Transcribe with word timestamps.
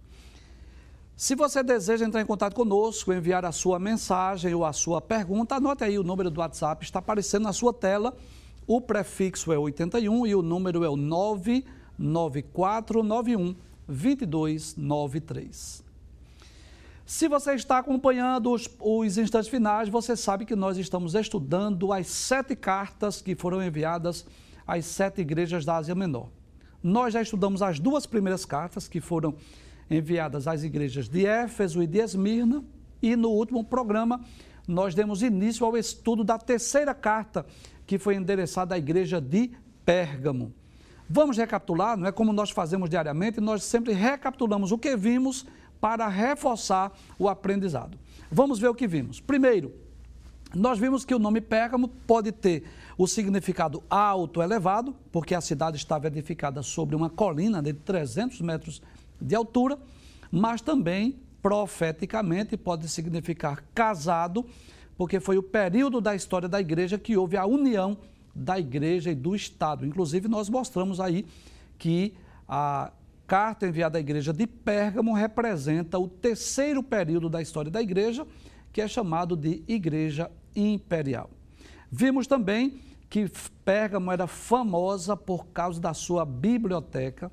Se 1.16 1.34
você 1.34 1.60
deseja 1.62 2.04
entrar 2.04 2.20
em 2.20 2.26
contato 2.26 2.54
conosco, 2.54 3.10
enviar 3.12 3.44
a 3.44 3.50
sua 3.50 3.78
mensagem 3.78 4.54
ou 4.54 4.64
a 4.64 4.72
sua 4.72 5.00
pergunta, 5.00 5.56
anote 5.56 5.82
aí 5.82 5.98
o 5.98 6.04
número 6.04 6.30
do 6.30 6.40
WhatsApp, 6.40 6.84
está 6.84 6.98
aparecendo 6.98 7.44
na 7.44 7.54
sua 7.54 7.72
tela. 7.72 8.14
O 8.66 8.80
prefixo 8.80 9.52
é 9.52 9.58
81 9.58 10.26
e 10.26 10.34
o 10.34 10.42
número 10.42 10.84
é 10.84 10.88
o 10.88 10.96
99491 10.96 13.56
2293. 13.88 15.85
Se 17.06 17.28
você 17.28 17.54
está 17.54 17.78
acompanhando 17.78 18.50
os, 18.50 18.68
os, 18.80 19.16
instantes 19.16 19.48
finais, 19.48 19.88
você 19.88 20.16
sabe 20.16 20.44
que 20.44 20.56
nós 20.56 20.76
estamos 20.76 21.14
estudando 21.14 21.92
as 21.92 22.08
sete 22.08 22.56
cartas 22.56 23.22
que 23.22 23.36
foram 23.36 23.62
enviadas 23.62 24.26
às 24.66 24.86
sete 24.86 25.20
igrejas 25.20 25.64
da 25.64 25.76
Ásia 25.76 25.94
Menor. 25.94 26.28
Nós 26.82 27.14
já 27.14 27.22
estudamos 27.22 27.62
as 27.62 27.78
duas 27.78 28.06
primeiras 28.06 28.44
cartas 28.44 28.88
que 28.88 29.00
foram 29.00 29.36
enviadas 29.88 30.48
às 30.48 30.64
igrejas 30.64 31.08
de 31.08 31.24
Éfeso 31.24 31.80
e 31.80 31.86
de 31.86 31.98
Esmirna, 31.98 32.64
e 33.00 33.14
no 33.14 33.28
último 33.28 33.62
programa 33.62 34.20
nós 34.66 34.92
demos 34.92 35.22
início 35.22 35.64
ao 35.64 35.76
estudo 35.76 36.24
da 36.24 36.36
terceira 36.36 36.92
carta 36.92 37.46
que 37.86 38.00
foi 38.00 38.16
endereçada 38.16 38.74
à 38.74 38.78
igreja 38.78 39.20
de 39.20 39.52
Pérgamo. 39.84 40.52
Vamos 41.08 41.36
recapitular, 41.36 41.96
não 41.96 42.08
é 42.08 42.10
como 42.10 42.32
nós 42.32 42.50
fazemos 42.50 42.90
diariamente, 42.90 43.40
nós 43.40 43.62
sempre 43.62 43.92
recapitulamos 43.92 44.72
o 44.72 44.78
que 44.78 44.96
vimos 44.96 45.46
para 45.80 46.08
reforçar 46.08 46.92
o 47.18 47.28
aprendizado. 47.28 47.98
Vamos 48.30 48.58
ver 48.58 48.68
o 48.68 48.74
que 48.74 48.86
vimos. 48.86 49.20
Primeiro, 49.20 49.72
nós 50.54 50.78
vimos 50.78 51.04
que 51.04 51.14
o 51.14 51.18
nome 51.18 51.40
Pérgamo 51.40 51.88
pode 51.88 52.32
ter 52.32 52.64
o 52.96 53.06
significado 53.06 53.82
alto, 53.90 54.40
elevado, 54.40 54.94
porque 55.12 55.34
a 55.34 55.40
cidade 55.40 55.76
estava 55.76 56.06
edificada 56.06 56.62
sobre 56.62 56.96
uma 56.96 57.10
colina 57.10 57.60
de 57.62 57.72
300 57.72 58.40
metros 58.40 58.82
de 59.20 59.34
altura, 59.34 59.78
mas 60.30 60.60
também 60.60 61.18
profeticamente 61.42 62.56
pode 62.56 62.88
significar 62.88 63.62
casado, 63.74 64.44
porque 64.96 65.20
foi 65.20 65.36
o 65.36 65.42
período 65.42 66.00
da 66.00 66.14
história 66.14 66.48
da 66.48 66.60
igreja 66.60 66.98
que 66.98 67.16
houve 67.16 67.36
a 67.36 67.44
união 67.44 67.98
da 68.34 68.58
igreja 68.58 69.10
e 69.10 69.14
do 69.14 69.34
Estado. 69.34 69.86
Inclusive, 69.86 70.28
nós 70.28 70.48
mostramos 70.48 71.00
aí 71.00 71.26
que 71.78 72.14
a 72.48 72.90
carta 73.26 73.66
enviada 73.66 73.98
à 73.98 74.00
igreja 74.00 74.32
de 74.32 74.46
Pérgamo 74.46 75.12
representa 75.12 75.98
o 75.98 76.06
terceiro 76.06 76.82
período 76.82 77.28
da 77.28 77.42
história 77.42 77.70
da 77.70 77.82
igreja, 77.82 78.26
que 78.72 78.80
é 78.80 78.86
chamado 78.86 79.36
de 79.36 79.62
Igreja 79.66 80.30
Imperial. 80.54 81.30
Vimos 81.90 82.26
também 82.26 82.78
que 83.08 83.30
Pérgamo 83.64 84.12
era 84.12 84.26
famosa 84.26 85.16
por 85.16 85.46
causa 85.46 85.80
da 85.80 85.94
sua 85.94 86.24
biblioteca, 86.24 87.30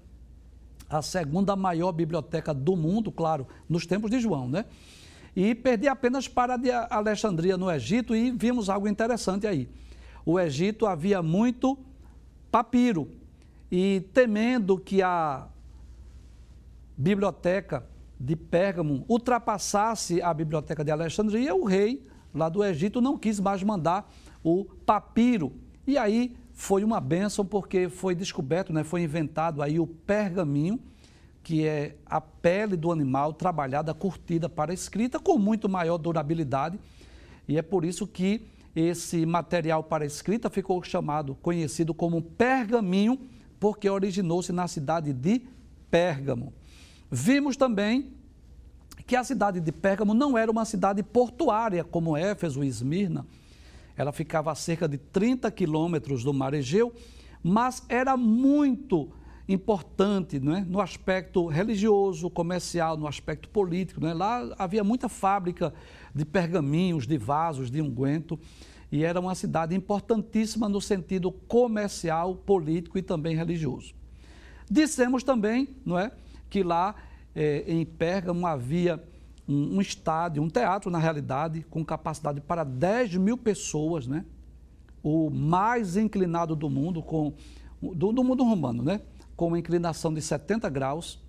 a 0.89 1.01
segunda 1.01 1.55
maior 1.55 1.91
biblioteca 1.91 2.53
do 2.53 2.75
mundo, 2.75 3.11
claro, 3.11 3.47
nos 3.67 3.85
tempos 3.85 4.09
de 4.09 4.19
João, 4.19 4.47
né? 4.47 4.65
E 5.35 5.55
perdi 5.55 5.87
apenas 5.87 6.27
para 6.27 6.55
a 6.55 6.95
Alexandria, 6.95 7.57
no 7.57 7.71
Egito, 7.71 8.15
e 8.15 8.31
vimos 8.31 8.69
algo 8.69 8.87
interessante 8.87 9.47
aí. 9.47 9.67
O 10.23 10.39
Egito 10.39 10.85
havia 10.85 11.23
muito 11.23 11.77
papiro, 12.51 13.09
e 13.71 14.01
temendo 14.13 14.77
que 14.77 15.01
a 15.01 15.47
biblioteca 16.97 17.85
de 18.19 18.35
Pérgamo 18.35 19.05
ultrapassasse 19.07 20.21
a 20.21 20.33
biblioteca 20.33 20.83
de 20.83 20.91
Alexandria, 20.91 21.53
o 21.53 21.65
rei 21.65 22.05
lá 22.33 22.49
do 22.49 22.63
Egito 22.63 23.01
não 23.01 23.17
quis 23.17 23.39
mais 23.39 23.61
mandar 23.63 24.11
o 24.43 24.65
papiro. 24.85 25.53
E 25.85 25.97
aí 25.97 26.35
foi 26.53 26.83
uma 26.83 26.99
bênção 26.99 27.45
porque 27.45 27.89
foi 27.89 28.15
descoberto, 28.15 28.71
né, 28.71 28.83
foi 28.83 29.01
inventado 29.01 29.61
aí 29.61 29.79
o 29.79 29.87
pergaminho, 29.87 30.79
que 31.43 31.67
é 31.67 31.97
a 32.05 32.21
pele 32.21 32.77
do 32.77 32.91
animal 32.91 33.33
trabalhada, 33.33 33.93
curtida 33.93 34.47
para 34.47 34.73
escrita, 34.73 35.19
com 35.19 35.37
muito 35.37 35.67
maior 35.67 35.97
durabilidade. 35.97 36.79
E 37.47 37.57
é 37.57 37.61
por 37.61 37.83
isso 37.83 38.07
que 38.07 38.47
esse 38.73 39.25
material 39.25 39.83
para 39.83 40.05
escrita 40.05 40.49
ficou 40.49 40.81
chamado, 40.83 41.35
conhecido 41.35 41.93
como 41.93 42.21
pergaminho, 42.21 43.19
porque 43.59 43.89
originou-se 43.89 44.51
na 44.51 44.67
cidade 44.67 45.11
de 45.11 45.41
Pérgamo. 45.91 46.53
Vimos 47.15 47.55
também 47.55 48.11
que 49.05 49.15
a 49.15 49.23
cidade 49.23 49.59
de 49.59 49.71
Pérgamo 49.71 50.15
não 50.15 50.35
era 50.35 50.49
uma 50.49 50.65
cidade 50.65 51.03
portuária 51.03 51.83
como 51.83 52.17
Éfeso 52.17 52.63
e 52.63 52.67
Esmirna. 52.67 53.23
Ela 53.95 54.11
ficava 54.11 54.51
a 54.51 54.55
cerca 54.55 54.87
de 54.87 54.97
30 54.97 55.51
quilômetros 55.51 56.23
do 56.23 56.33
mar 56.33 56.55
Egeu, 56.55 56.91
mas 57.43 57.83
era 57.87 58.17
muito 58.17 59.11
importante 59.47 60.39
né? 60.39 60.65
no 60.67 60.81
aspecto 60.81 61.45
religioso, 61.45 62.31
comercial, 62.31 62.97
no 62.97 63.05
aspecto 63.05 63.47
político. 63.47 64.01
Né? 64.01 64.11
Lá 64.11 64.51
havia 64.57 64.83
muita 64.83 65.07
fábrica 65.07 65.71
de 66.15 66.25
pergaminhos, 66.25 67.05
de 67.05 67.19
vasos, 67.19 67.69
de 67.69 67.79
unguento, 67.79 68.39
e 68.91 69.03
era 69.03 69.19
uma 69.19 69.35
cidade 69.35 69.75
importantíssima 69.75 70.67
no 70.67 70.81
sentido 70.81 71.31
comercial, 71.31 72.37
político 72.37 72.97
e 72.97 73.03
também 73.03 73.35
religioso. 73.35 73.93
Dissemos 74.67 75.23
também, 75.23 75.67
não 75.85 75.99
é, 75.99 76.11
que 76.53 76.61
lá 76.61 76.93
é, 77.35 77.63
em 77.65 77.83
Pérgamo 77.83 78.45
havia 78.45 79.03
um, 79.49 79.77
um, 79.77 79.81
estádio, 79.81 80.43
um 80.43 80.47
teatro, 80.47 80.91
na 80.91 80.99
realidade, 80.99 81.65
com 81.67 81.83
capacidade 81.83 82.39
para 82.41 82.63
10 82.63 83.15
mil 83.15 83.35
pessoas, 83.35 84.05
né? 84.05 84.23
O 85.01 85.31
mais 85.31 85.97
inclinado 85.97 86.55
do 86.55 86.69
mundo, 86.69 87.01
com, 87.01 87.33
do, 87.81 88.11
do 88.11 88.23
mundo 88.23 88.43
romano, 88.43 88.83
né? 88.83 89.01
Com 89.35 89.47
uma 89.47 89.57
inclinação 89.57 90.13
de 90.13 90.21
70 90.21 90.69
graus. 90.69 91.19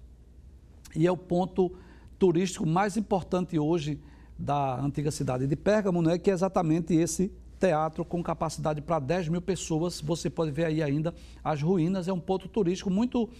E 0.95 1.07
é 1.07 1.11
o 1.11 1.17
ponto 1.17 1.73
turístico 2.19 2.67
mais 2.67 2.99
importante 2.99 3.59
hoje 3.59 3.99
da 4.39 4.79
antiga 4.79 5.11
cidade 5.11 5.47
de 5.47 5.57
Pérgamo, 5.57 6.03
né? 6.03 6.19
Que 6.19 6.31
é 6.31 6.35
exatamente 6.35 6.93
esse 6.93 7.33
teatro 7.59 8.05
com 8.05 8.23
capacidade 8.23 8.83
para 8.83 8.99
10 8.99 9.29
mil 9.31 9.41
pessoas. 9.41 10.03
Você 10.03 10.29
pode 10.29 10.51
ver 10.51 10.67
aí 10.67 10.83
ainda 10.83 11.15
as 11.43 11.63
ruínas. 11.63 12.09
É 12.09 12.13
um 12.13 12.21
ponto 12.21 12.47
turístico 12.47 12.91
muito 12.91 13.31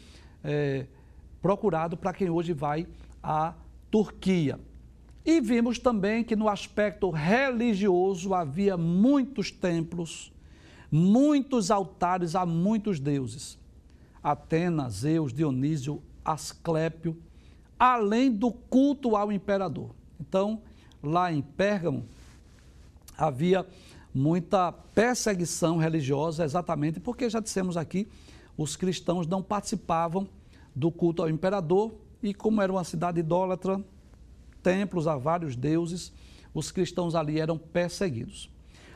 é, 0.43 0.87
procurado 1.45 1.95
para 1.95 2.15
quem 2.15 2.31
hoje 2.31 2.55
vai 2.55 2.87
à 3.23 3.53
Turquia. 3.91 4.59
E 5.27 5.43
vimos 5.43 5.79
também 5.79 6.25
que 6.25 6.35
no 6.35 6.49
aspecto 6.49 7.11
religioso 7.11 8.33
havia 8.33 8.79
muitos 8.79 9.51
templos, 9.51 10.33
muitos 10.91 11.71
altares 11.71 12.35
a 12.35 12.47
muitos 12.47 12.99
deuses. 12.99 13.59
Atenas, 14.23 14.95
Zeus, 14.95 15.35
Dionísio, 15.35 16.03
Asclépio, 16.25 17.15
além 17.79 18.33
do 18.33 18.51
culto 18.51 19.15
ao 19.15 19.31
imperador. 19.31 19.91
Então, 20.19 20.63
lá 21.03 21.31
em 21.31 21.43
Pérgamo, 21.43 22.07
havia 23.19 23.67
muita 24.15 24.73
perseguição 24.73 25.77
religiosa, 25.77 26.43
exatamente 26.43 27.01
porque 27.01 27.29
já 27.29 27.39
dissemos 27.39 27.77
aqui, 27.77 28.09
os 28.57 28.77
cristãos 28.77 29.27
não 29.27 29.43
participavam 29.43 30.27
do 30.75 30.91
culto 30.91 31.23
ao 31.23 31.31
imperador 31.31 31.95
e 32.23 32.33
como 32.33 32.61
era 32.61 32.73
uma 32.73 32.85
cidade 32.85 33.21
idólatra, 33.21 33.83
templos 34.63 35.07
a 35.07 35.17
vários 35.17 35.55
deuses, 35.55 36.13
os 36.55 36.71
cristãos 36.71 37.15
ali 37.15 37.39
eram 37.39 37.59
perseguidos. 37.59 38.51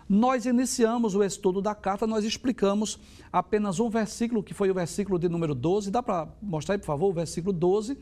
Nós 0.09 0.47
iniciamos 0.47 1.15
o 1.15 1.23
estudo 1.23 1.61
da 1.61 1.75
carta, 1.75 2.07
nós 2.07 2.25
explicamos 2.25 2.99
apenas 3.31 3.79
um 3.79 3.91
versículo, 3.91 4.43
que 4.43 4.55
foi 4.55 4.71
o 4.71 4.75
versículo 4.75 5.19
de 5.19 5.29
número 5.29 5.55
12. 5.55 5.91
Dá 5.91 6.03
para 6.03 6.27
mostrar 6.41 6.77
aí, 6.77 6.79
por 6.79 6.87
favor, 6.87 7.11
o 7.11 7.13
versículo 7.13 7.53
12. 7.53 7.99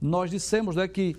Nós 0.00 0.30
dissemos 0.30 0.76
né, 0.76 0.86
que 0.86 1.16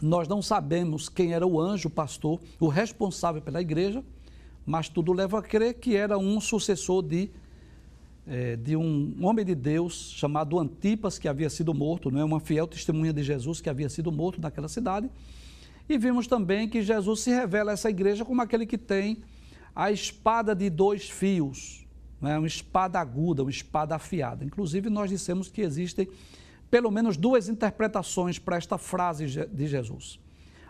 nós 0.00 0.26
não 0.26 0.42
sabemos 0.42 1.08
quem 1.08 1.32
era 1.32 1.46
o 1.46 1.60
anjo, 1.60 1.86
o 1.86 1.90
pastor, 1.90 2.40
o 2.58 2.66
responsável 2.66 3.40
pela 3.40 3.60
igreja, 3.60 4.02
mas 4.66 4.88
tudo 4.88 5.12
leva 5.12 5.38
a 5.38 5.42
crer 5.42 5.74
que 5.74 5.94
era 5.94 6.18
um 6.18 6.40
sucessor 6.40 7.00
de 7.02 7.30
é, 8.26 8.56
de 8.56 8.76
um 8.76 9.16
homem 9.22 9.44
de 9.44 9.54
Deus 9.54 10.12
chamado 10.14 10.58
Antipas, 10.58 11.18
que 11.18 11.28
havia 11.28 11.50
sido 11.50 11.74
morto, 11.74 12.10
não 12.10 12.20
é? 12.20 12.24
uma 12.24 12.40
fiel 12.40 12.66
testemunha 12.66 13.12
de 13.12 13.22
Jesus 13.22 13.60
que 13.60 13.68
havia 13.68 13.88
sido 13.88 14.12
morto 14.12 14.40
naquela 14.40 14.68
cidade. 14.68 15.10
E 15.88 15.98
vimos 15.98 16.26
também 16.26 16.68
que 16.68 16.82
Jesus 16.82 17.20
se 17.20 17.30
revela 17.30 17.72
a 17.72 17.74
essa 17.74 17.90
igreja 17.90 18.24
como 18.24 18.40
aquele 18.40 18.64
que 18.64 18.78
tem 18.78 19.18
a 19.74 19.90
espada 19.90 20.54
de 20.54 20.70
dois 20.70 21.10
fios. 21.10 21.84
é 22.22 22.38
uma 22.38 22.46
espada 22.46 23.00
aguda, 23.00 23.42
uma 23.42 23.50
espada 23.50 23.96
afiada. 23.96 24.44
Inclusive, 24.44 24.88
nós 24.88 25.10
dissemos 25.10 25.50
que 25.50 25.60
existem 25.60 26.08
pelo 26.70 26.90
menos 26.90 27.16
duas 27.16 27.48
interpretações 27.48 28.38
para 28.38 28.56
esta 28.56 28.78
frase 28.78 29.26
de 29.26 29.66
Jesus. 29.66 30.21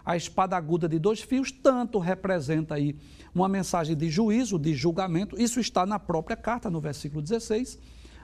A 0.05 0.17
espada 0.17 0.57
aguda 0.57 0.89
de 0.89 0.99
dois 0.99 1.21
fios 1.21 1.53
tanto 1.53 1.99
representa 1.99 2.75
aí 2.75 2.97
uma 3.35 3.49
mensagem 3.49 3.97
de 3.97 4.11
juízo, 4.11 4.59
de 4.59 4.75
julgamento, 4.75 5.41
isso 5.41 5.61
está 5.61 5.87
na 5.87 5.99
própria 5.99 6.37
carta, 6.37 6.69
no 6.69 6.81
versículo 6.81 7.23
16, 7.23 7.79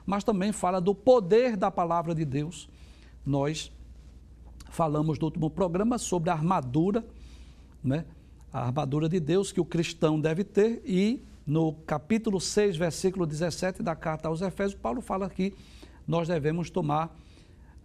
mas 0.04 0.24
também 0.24 0.52
fala 0.52 0.80
do 0.80 0.94
poder 0.94 1.56
da 1.56 1.70
palavra 1.70 2.14
de 2.14 2.24
Deus. 2.24 2.68
Nós 3.24 3.70
falamos 4.70 5.18
no 5.18 5.26
último 5.26 5.50
programa 5.50 5.98
sobre 5.98 6.30
a 6.30 6.32
armadura, 6.32 7.04
né? 7.82 8.04
a 8.52 8.66
armadura 8.66 9.08
de 9.08 9.20
Deus 9.20 9.52
que 9.52 9.60
o 9.60 9.64
cristão 9.64 10.20
deve 10.20 10.44
ter, 10.44 10.82
e 10.84 11.22
no 11.46 11.72
capítulo 11.72 12.40
6, 12.40 12.76
versículo 12.76 13.26
17 13.26 13.82
da 13.82 13.94
carta 13.94 14.28
aos 14.28 14.42
Efésios, 14.42 14.78
Paulo 14.80 15.00
fala 15.00 15.30
que 15.30 15.54
nós 16.06 16.28
devemos 16.28 16.70
tomar 16.70 17.16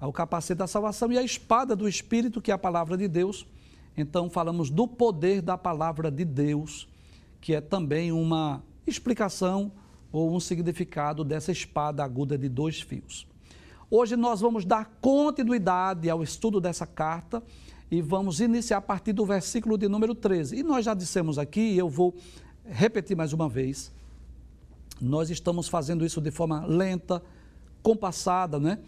o 0.01 0.11
capacete 0.11 0.57
da 0.57 0.67
salvação 0.67 1.11
e 1.11 1.17
a 1.17 1.23
espada 1.23 1.75
do 1.75 1.87
Espírito, 1.87 2.41
que 2.41 2.51
é 2.51 2.53
a 2.53 2.57
palavra 2.57 2.97
de 2.97 3.07
Deus. 3.07 3.47
Então, 3.95 4.29
falamos 4.29 4.69
do 4.69 4.87
poder 4.87 5.41
da 5.41 5.57
palavra 5.57 6.09
de 6.09 6.25
Deus, 6.25 6.87
que 7.39 7.53
é 7.53 7.61
também 7.61 8.11
uma 8.11 8.63
explicação 8.87 9.71
ou 10.11 10.35
um 10.35 10.39
significado 10.39 11.23
dessa 11.23 11.51
espada 11.51 12.03
aguda 12.03 12.37
de 12.37 12.49
dois 12.49 12.81
fios. 12.81 13.27
Hoje 13.89 14.15
nós 14.15 14.41
vamos 14.41 14.65
dar 14.65 14.85
continuidade 14.99 16.09
ao 16.09 16.23
estudo 16.23 16.59
dessa 16.59 16.87
carta 16.87 17.43
e 17.91 18.01
vamos 18.01 18.39
iniciar 18.39 18.77
a 18.77 18.81
partir 18.81 19.13
do 19.13 19.25
versículo 19.25 19.77
de 19.77 19.87
número 19.87 20.15
13. 20.15 20.57
E 20.57 20.63
nós 20.63 20.85
já 20.85 20.95
dissemos 20.95 21.37
aqui, 21.37 21.77
eu 21.77 21.87
vou 21.87 22.15
repetir 22.65 23.15
mais 23.15 23.33
uma 23.33 23.47
vez, 23.47 23.91
nós 24.99 25.29
estamos 25.29 25.67
fazendo 25.67 26.05
isso 26.05 26.19
de 26.21 26.31
forma 26.31 26.65
lenta, 26.65 27.21
compassada, 27.83 28.59
né? 28.59 28.79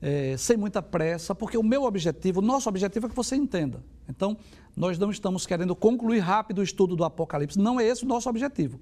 É, 0.00 0.36
sem 0.36 0.56
muita 0.56 0.80
pressa, 0.80 1.34
porque 1.34 1.58
o 1.58 1.62
meu 1.62 1.84
objetivo, 1.84 2.40
o 2.40 2.42
nosso 2.42 2.68
objetivo 2.68 3.06
é 3.06 3.08
que 3.08 3.16
você 3.16 3.34
entenda. 3.34 3.82
Então, 4.08 4.36
nós 4.76 4.98
não 4.98 5.10
estamos 5.10 5.46
querendo 5.46 5.74
concluir 5.74 6.18
rápido 6.18 6.58
o 6.58 6.62
estudo 6.62 6.94
do 6.94 7.04
Apocalipse, 7.04 7.58
não 7.58 7.80
é 7.80 7.86
esse 7.86 8.04
o 8.04 8.08
nosso 8.08 8.28
objetivo. 8.28 8.78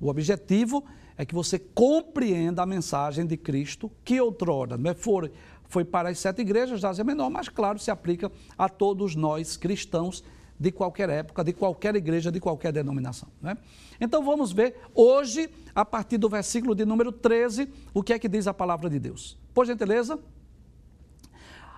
O 0.00 0.08
objetivo 0.08 0.84
é 1.16 1.24
que 1.24 1.34
você 1.34 1.58
compreenda 1.58 2.62
a 2.62 2.66
mensagem 2.66 3.26
de 3.26 3.36
Cristo, 3.36 3.90
que 4.04 4.20
outrora 4.20 4.76
não 4.76 4.90
é, 4.90 4.94
foi, 4.94 5.32
foi 5.68 5.84
para 5.84 6.10
as 6.10 6.18
sete 6.18 6.42
igrejas 6.42 6.80
da 6.80 6.90
Ásia 6.90 7.04
Menor, 7.04 7.30
mas 7.30 7.48
claro, 7.48 7.78
se 7.78 7.90
aplica 7.90 8.30
a 8.56 8.68
todos 8.68 9.14
nós 9.14 9.56
cristãos 9.56 10.22
de 10.58 10.70
qualquer 10.70 11.08
época, 11.10 11.44
de 11.44 11.52
qualquer 11.52 11.94
igreja, 11.96 12.32
de 12.32 12.40
qualquer 12.40 12.72
denominação. 12.72 13.28
Né? 13.40 13.56
Então 14.00 14.24
vamos 14.24 14.52
ver 14.52 14.76
hoje, 14.94 15.50
a 15.74 15.84
partir 15.84 16.18
do 16.18 16.28
versículo 16.28 16.74
de 16.74 16.84
número 16.84 17.12
13, 17.12 17.68
o 17.92 18.02
que 18.02 18.12
é 18.12 18.18
que 18.18 18.28
diz 18.28 18.46
a 18.46 18.54
palavra 18.54 18.88
de 18.88 18.98
Deus. 18.98 19.38
Por 19.54 19.66
gentileza. 19.66 20.18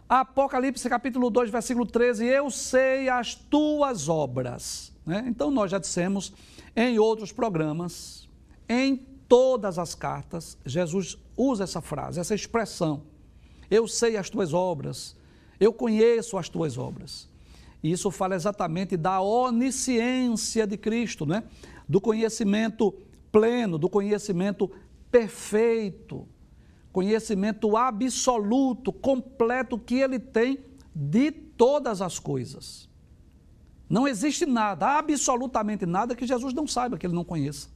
Apocalipse 0.09 0.89
capítulo 0.89 1.29
2, 1.29 1.51
versículo 1.51 1.85
13, 1.85 2.25
eu 2.25 2.51
sei 2.51 3.11
as 3.11 3.35
tuas 3.35 4.09
obras. 4.09 4.91
Né? 5.05 5.27
Então 5.29 5.51
nós 5.51 5.71
já 5.71 5.79
dissemos 5.79 6.33
em 6.75 6.99
outros 6.99 7.31
programas, 7.31 8.27
em 8.67 8.97
todas 9.29 9.79
as 9.79 9.95
cartas, 9.95 10.57
Jesus 10.65 11.19
usa 11.37 11.65
essa 11.65 11.83
frase, 11.83 12.19
essa 12.19 12.35
expressão. 12.35 13.03
Eu 13.71 13.87
sei 13.87 14.17
as 14.17 14.31
tuas 14.31 14.55
obras, 14.55 15.15
eu 15.61 15.75
conheço 15.75 16.39
as 16.39 16.49
tuas 16.49 16.79
obras. 16.79 17.29
E 17.83 17.93
isso 17.93 18.11
fala 18.11 18.35
exatamente 18.35 18.97
da 18.97 19.21
onisciência 19.21 20.67
de 20.67 20.79
Cristo, 20.79 21.27
né? 21.27 21.45
do 21.87 22.01
conhecimento 22.01 22.95
pleno, 23.31 23.77
do 23.77 23.91
conhecimento 23.91 24.71
perfeito, 25.11 26.27
conhecimento 26.99 27.77
absoluto, 27.77 28.93
completo 28.93 29.79
que 29.79 30.01
ele 30.01 30.19
tem 30.19 30.59
de 30.93 31.31
todas 31.31 32.03
as 32.03 32.19
coisas. 32.19 32.89
Não 33.89 34.09
existe 34.09 34.45
nada, 34.45 34.99
absolutamente 34.99 35.87
nada 35.87 36.17
que 36.17 36.27
Jesus 36.27 36.53
não 36.53 36.67
saiba, 36.67 36.99
que 36.99 37.07
ele 37.07 37.15
não 37.15 37.23
conheça. 37.23 37.69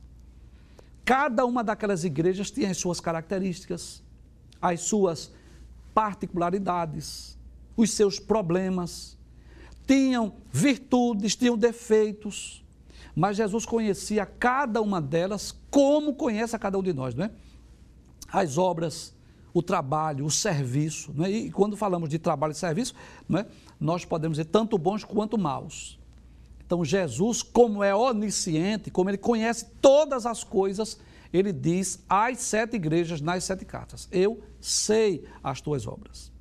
Cada 1.04 1.46
uma 1.46 1.62
daquelas 1.62 2.02
igrejas 2.02 2.50
tinha 2.50 2.72
as 2.72 2.78
suas 2.78 2.98
características, 2.98 4.02
as 4.60 4.80
suas 4.80 5.30
particularidades, 5.94 7.38
os 7.76 7.92
seus 7.92 8.18
problemas, 8.18 9.16
tinham 9.86 10.34
virtudes, 10.50 11.36
tinham 11.36 11.56
defeitos, 11.56 12.64
mas 13.14 13.36
Jesus 13.36 13.64
conhecia 13.64 14.26
cada 14.26 14.82
uma 14.82 15.00
delas 15.00 15.56
como 15.70 16.12
conhece 16.12 16.56
a 16.56 16.58
cada 16.58 16.76
um 16.76 16.82
de 16.82 16.92
nós, 16.92 17.14
não 17.14 17.26
é? 17.26 17.30
As 18.32 18.56
obras, 18.56 19.14
o 19.52 19.62
trabalho, 19.62 20.24
o 20.24 20.30
serviço, 20.30 21.12
não 21.14 21.26
é? 21.26 21.30
e 21.30 21.50
quando 21.50 21.76
falamos 21.76 22.08
de 22.08 22.18
trabalho 22.18 22.52
e 22.52 22.54
serviço, 22.54 22.94
não 23.28 23.40
é? 23.40 23.46
nós 23.78 24.04
podemos 24.04 24.38
dizer 24.38 24.50
tanto 24.50 24.78
bons 24.78 25.04
quanto 25.04 25.36
maus. 25.36 26.00
Então, 26.64 26.84
Jesus, 26.84 27.42
como 27.42 27.84
é 27.84 27.94
onisciente, 27.94 28.90
como 28.90 29.10
ele 29.10 29.18
conhece 29.18 29.66
todas 29.82 30.24
as 30.24 30.42
coisas, 30.42 30.98
ele 31.30 31.52
diz 31.52 32.02
às 32.08 32.38
sete 32.38 32.76
igrejas 32.76 33.20
nas 33.20 33.44
sete 33.44 33.64
cartas: 33.64 34.08
Eu 34.10 34.42
sei 34.60 35.26
as 35.42 35.60
tuas 35.60 35.86
obras. 35.86 36.32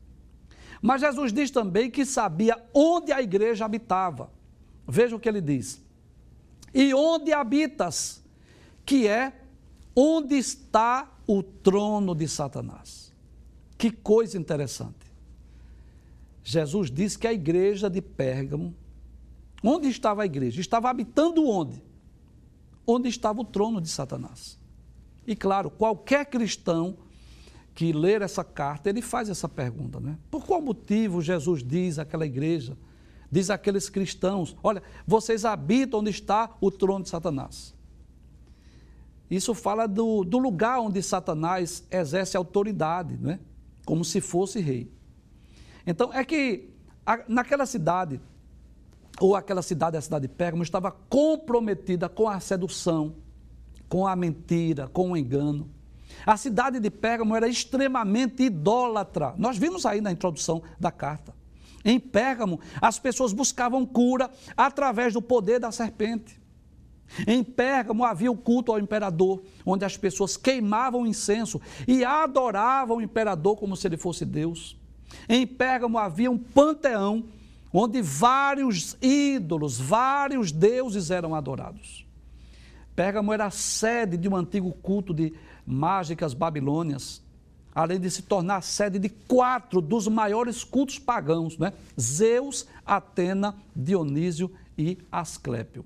Mas 0.81 1.01
Jesus 1.01 1.31
diz 1.31 1.51
também 1.51 1.91
que 1.91 2.05
sabia 2.05 2.57
onde 2.73 3.11
a 3.11 3.21
igreja 3.21 3.65
habitava. 3.65 4.31
Veja 4.87 5.15
o 5.15 5.19
que 5.19 5.29
ele 5.29 5.41
diz. 5.41 5.81
E 6.73 6.93
onde 6.93 7.33
habitas, 7.33 8.23
que 8.85 9.07
é 9.07 9.33
onde 9.95 10.35
está 10.35 11.11
o 11.27 11.41
trono 11.41 12.13
de 12.15 12.27
Satanás. 12.27 13.11
Que 13.77 13.91
coisa 13.91 14.37
interessante. 14.37 15.11
Jesus 16.43 16.91
disse 16.91 17.17
que 17.17 17.27
a 17.27 17.33
igreja 17.33 17.89
de 17.89 18.01
Pérgamo, 18.01 18.73
onde 19.63 19.87
estava 19.87 20.23
a 20.23 20.25
igreja? 20.25 20.59
Estava 20.59 20.89
habitando 20.89 21.47
onde? 21.47 21.81
Onde 22.85 23.09
estava 23.09 23.41
o 23.41 23.45
trono 23.45 23.79
de 23.79 23.89
Satanás. 23.89 24.59
E 25.25 25.35
claro, 25.35 25.69
qualquer 25.69 26.25
cristão 26.25 26.97
que 27.73 27.93
ler 27.93 28.21
essa 28.21 28.43
carta, 28.43 28.89
ele 28.89 29.01
faz 29.01 29.29
essa 29.29 29.47
pergunta, 29.47 29.99
né? 29.99 30.17
Por 30.29 30.45
qual 30.45 30.61
motivo 30.61 31.21
Jesus 31.21 31.63
diz 31.63 31.99
àquela 31.99 32.25
igreja, 32.25 32.77
diz 33.31 33.49
àqueles 33.49 33.89
cristãos, 33.89 34.55
olha, 34.61 34.83
vocês 35.07 35.45
habitam 35.45 36.01
onde 36.01 36.09
está 36.09 36.55
o 36.59 36.69
trono 36.69 37.03
de 37.03 37.09
Satanás. 37.09 37.73
Isso 39.31 39.53
fala 39.53 39.87
do, 39.87 40.25
do 40.25 40.37
lugar 40.37 40.81
onde 40.81 41.01
Satanás 41.01 41.87
exerce 41.89 42.35
autoridade, 42.35 43.17
né? 43.17 43.39
Como 43.85 44.03
se 44.03 44.19
fosse 44.19 44.59
rei. 44.59 44.91
Então, 45.87 46.13
é 46.13 46.25
que 46.25 46.69
a, 47.05 47.23
naquela 47.29 47.65
cidade, 47.65 48.19
ou 49.21 49.33
aquela 49.33 49.61
cidade, 49.61 49.95
a 49.95 50.01
cidade 50.01 50.27
de 50.27 50.33
Pérgamo, 50.33 50.63
estava 50.63 50.91
comprometida 50.91 52.09
com 52.09 52.27
a 52.27 52.41
sedução, 52.41 53.15
com 53.87 54.05
a 54.05 54.17
mentira, 54.17 54.89
com 54.89 55.11
o 55.11 55.17
engano. 55.17 55.69
A 56.25 56.35
cidade 56.35 56.81
de 56.81 56.91
Pérgamo 56.91 57.33
era 57.33 57.47
extremamente 57.47 58.43
idólatra. 58.43 59.33
Nós 59.37 59.57
vimos 59.57 59.85
aí 59.85 60.01
na 60.01 60.11
introdução 60.11 60.61
da 60.77 60.91
carta. 60.91 61.33
Em 61.85 61.97
Pérgamo, 61.97 62.59
as 62.81 62.99
pessoas 62.99 63.31
buscavam 63.31 63.85
cura 63.85 64.29
através 64.57 65.13
do 65.13 65.21
poder 65.21 65.57
da 65.57 65.71
serpente. 65.71 66.40
Em 67.27 67.43
Pérgamo 67.43 68.05
havia 68.05 68.31
o 68.31 68.37
culto 68.37 68.71
ao 68.71 68.79
imperador, 68.79 69.41
onde 69.65 69.85
as 69.85 69.97
pessoas 69.97 70.37
queimavam 70.37 71.05
incenso 71.05 71.59
e 71.87 72.03
adoravam 72.05 72.97
o 72.97 73.01
imperador 73.01 73.57
como 73.57 73.75
se 73.75 73.87
ele 73.87 73.97
fosse 73.97 74.25
Deus. 74.25 74.77
Em 75.27 75.45
Pérgamo 75.45 75.97
havia 75.97 76.31
um 76.31 76.37
panteão, 76.37 77.25
onde 77.73 78.01
vários 78.01 78.97
ídolos, 79.01 79.79
vários 79.79 80.51
deuses 80.51 81.11
eram 81.11 81.35
adorados. 81.35 82.05
Pérgamo 82.95 83.33
era 83.33 83.45
a 83.45 83.51
sede 83.51 84.17
de 84.17 84.27
um 84.27 84.35
antigo 84.35 84.71
culto 84.71 85.13
de 85.13 85.33
mágicas 85.65 86.33
babilônias, 86.33 87.21
além 87.73 87.99
de 87.99 88.11
se 88.11 88.21
tornar 88.23 88.61
sede 88.61 88.99
de 88.99 89.09
quatro 89.09 89.79
dos 89.79 90.07
maiores 90.07 90.63
cultos 90.63 90.99
pagãos, 90.99 91.57
né? 91.57 91.71
Zeus, 91.99 92.67
Atena, 92.85 93.55
Dionísio 93.75 94.51
e 94.77 94.97
Asclépio. 95.09 95.85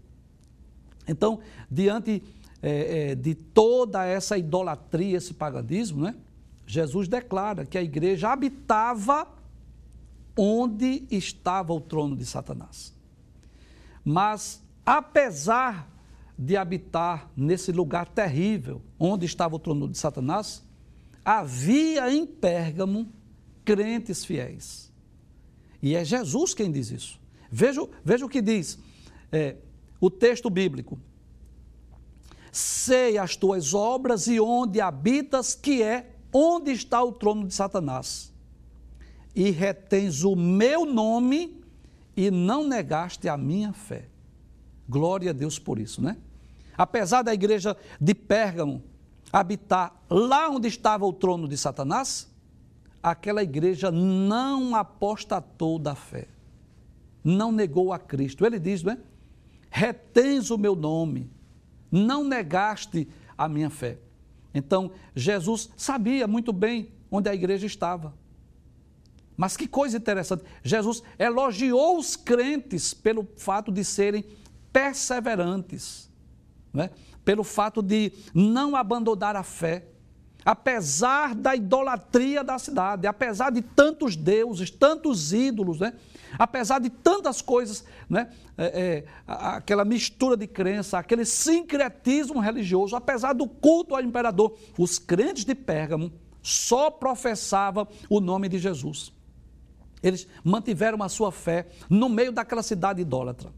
Então, 1.07 1.39
diante 1.69 2.24
é, 2.62 3.12
é, 3.12 3.15
de 3.15 3.35
toda 3.35 4.05
essa 4.05 4.38
idolatria, 4.38 5.17
esse 5.17 5.33
paganismo, 5.33 6.03
né? 6.03 6.15
Jesus 6.65 7.07
declara 7.07 7.65
que 7.65 7.77
a 7.77 7.83
igreja 7.83 8.31
habitava 8.31 9.27
onde 10.35 11.05
estava 11.12 11.74
o 11.74 11.79
trono 11.79 12.15
de 12.15 12.25
Satanás. 12.25 12.93
Mas, 14.03 14.63
apesar 14.85 15.89
de 16.38 16.57
habitar 16.57 17.29
nesse 17.35 17.71
lugar 17.71 18.07
terrível, 18.09 18.81
onde 19.00 19.25
estava 19.25 19.55
o 19.55 19.59
trono 19.59 19.88
de 19.88 19.97
Satanás, 19.97 20.63
havia 21.24 22.12
em 22.12 22.25
Pérgamo 22.25 23.07
crentes 23.63 24.25
fiéis. 24.25 24.91
E 25.81 25.95
é 25.95 26.03
Jesus 26.03 26.53
quem 26.53 26.71
diz 26.71 26.91
isso. 26.91 27.19
Veja, 27.51 27.88
veja 28.03 28.25
o 28.25 28.29
que 28.29 28.41
diz 28.41 28.77
é, 29.31 29.55
o 30.00 30.10
texto 30.10 30.50
bíblico. 30.50 31.00
sei 32.52 33.18
as 33.18 33.36
tuas 33.36 33.74
obras 33.74 34.28
e 34.28 34.40
onde 34.40 34.80
habitas, 34.80 35.54
que 35.54 35.84
é 35.84 36.10
onde 36.32 36.72
está 36.72 37.04
o 37.04 37.12
trono 37.12 37.46
de 37.46 37.54
Satanás. 37.54 38.32
E 39.36 39.52
retens 39.52 40.24
o 40.24 40.38
meu 40.38 40.86
nome 40.86 41.62
e 42.16 42.32
não 42.32 42.66
negaste 42.66 43.28
a 43.28 43.36
minha 43.36 43.74
fé. 43.74 44.08
Glória 44.88 45.32
a 45.32 45.34
Deus 45.34 45.60
por 45.60 45.78
isso, 45.78 46.02
né? 46.02 46.16
Apesar 46.78 47.24
da 47.24 47.34
igreja 47.34 47.75
de 48.00 48.16
Pérgamo 48.16 48.82
habitar 49.34 50.02
lá 50.10 50.50
onde 50.50 50.70
estava 50.70 51.06
o 51.06 51.12
trono 51.12 51.50
de 51.50 51.58
Satanás, 51.58 52.30
aquela 53.04 53.44
igreja 53.44 53.92
não 53.92 54.75
apostatou 54.75 55.78
da 55.78 55.94
fé, 55.94 56.30
não 57.22 57.52
negou 57.52 57.92
a 57.92 58.00
Cristo. 58.00 58.46
Ele 58.46 58.60
diz, 58.60 58.82
não 58.82 58.94
é? 58.94 58.98
Retens 59.77 60.51
o 60.51 60.58
meu 60.58 60.74
nome, 60.74 61.29
não 61.91 62.24
negaste 62.24 63.10
a 63.38 63.50
minha 63.50 63.70
fé. 63.70 63.98
Então, 64.53 64.91
Jesus 65.13 65.70
sabia 65.75 66.25
muito 66.27 66.53
bem 66.53 66.94
onde 67.12 67.27
a 67.27 67.36
igreja 67.36 67.65
estava. 67.65 68.13
Mas 69.36 69.58
que 69.58 69.67
coisa 69.67 69.98
interessante, 69.98 70.46
Jesus 70.63 71.03
elogiou 71.20 71.98
os 71.98 72.15
crentes 72.15 72.94
pelo 72.94 73.27
fato 73.36 73.70
de 73.70 73.84
serem 73.84 74.24
perseverantes, 74.72 76.10
né? 76.74 76.89
pelo 77.25 77.44
fato 77.44 77.82
de 77.82 78.13
não 78.34 78.77
abandonar 78.77 79.36
a 79.36 79.44
fé, 79.44 79.88
apesar 80.46 81.36
da 81.36 81.53
idolatria 81.53 82.46
da 82.46 82.58
cidade, 82.58 83.08
apesar 83.08 83.50
de 83.50 83.62
tantos 83.62 84.15
deuses, 84.15 84.72
tantos 84.72 85.34
ídolos, 85.34 85.82
né? 85.82 85.96
Apesar 86.38 86.80
de 86.80 86.89
tantas 86.89 87.42
coisas, 87.42 87.84
né? 88.10 88.30
É, 88.58 88.65
é, 88.65 89.06
aquela 89.27 89.84
mistura 89.84 90.38
de 90.38 90.48
crença, 90.48 90.98
aquele 90.98 91.25
sincretismo 91.25 92.39
religioso, 92.39 92.96
apesar 92.96 93.34
do 93.34 93.48
culto 93.48 93.96
ao 93.96 94.01
imperador, 94.01 94.58
os 94.77 94.98
crentes 94.98 95.44
de 95.44 95.54
Pérgamo 95.54 96.12
só 96.42 96.92
professavam 96.92 97.88
o 98.10 98.20
nome 98.20 98.48
de 98.48 98.60
Jesus. 98.60 99.12
Eles 100.01 100.27
mantiveram 100.44 101.01
a 101.01 101.10
sua 101.10 101.32
fé 101.32 101.68
no 101.89 102.08
meio 102.08 102.32
daquela 102.32 102.62
cidade 102.62 103.01
idólatra. 103.01 103.51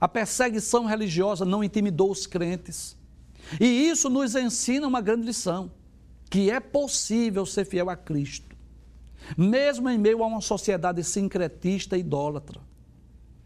A 0.00 0.08
perseguição 0.08 0.84
religiosa 0.84 1.44
não 1.44 1.62
intimidou 1.62 2.10
os 2.10 2.26
crentes. 2.26 2.96
E 3.60 3.88
isso 3.88 4.10
nos 4.10 4.34
ensina 4.34 4.86
uma 4.86 5.00
grande 5.00 5.26
lição: 5.26 5.70
que 6.28 6.50
é 6.50 6.60
possível 6.60 7.46
ser 7.46 7.64
fiel 7.64 7.88
a 7.88 7.96
Cristo, 7.96 8.47
mesmo 9.36 9.88
em 9.88 9.98
meio 9.98 10.22
a 10.22 10.26
uma 10.26 10.40
sociedade 10.40 11.02
sincretista 11.04 11.96
e 11.96 12.00
idólatra. 12.00 12.60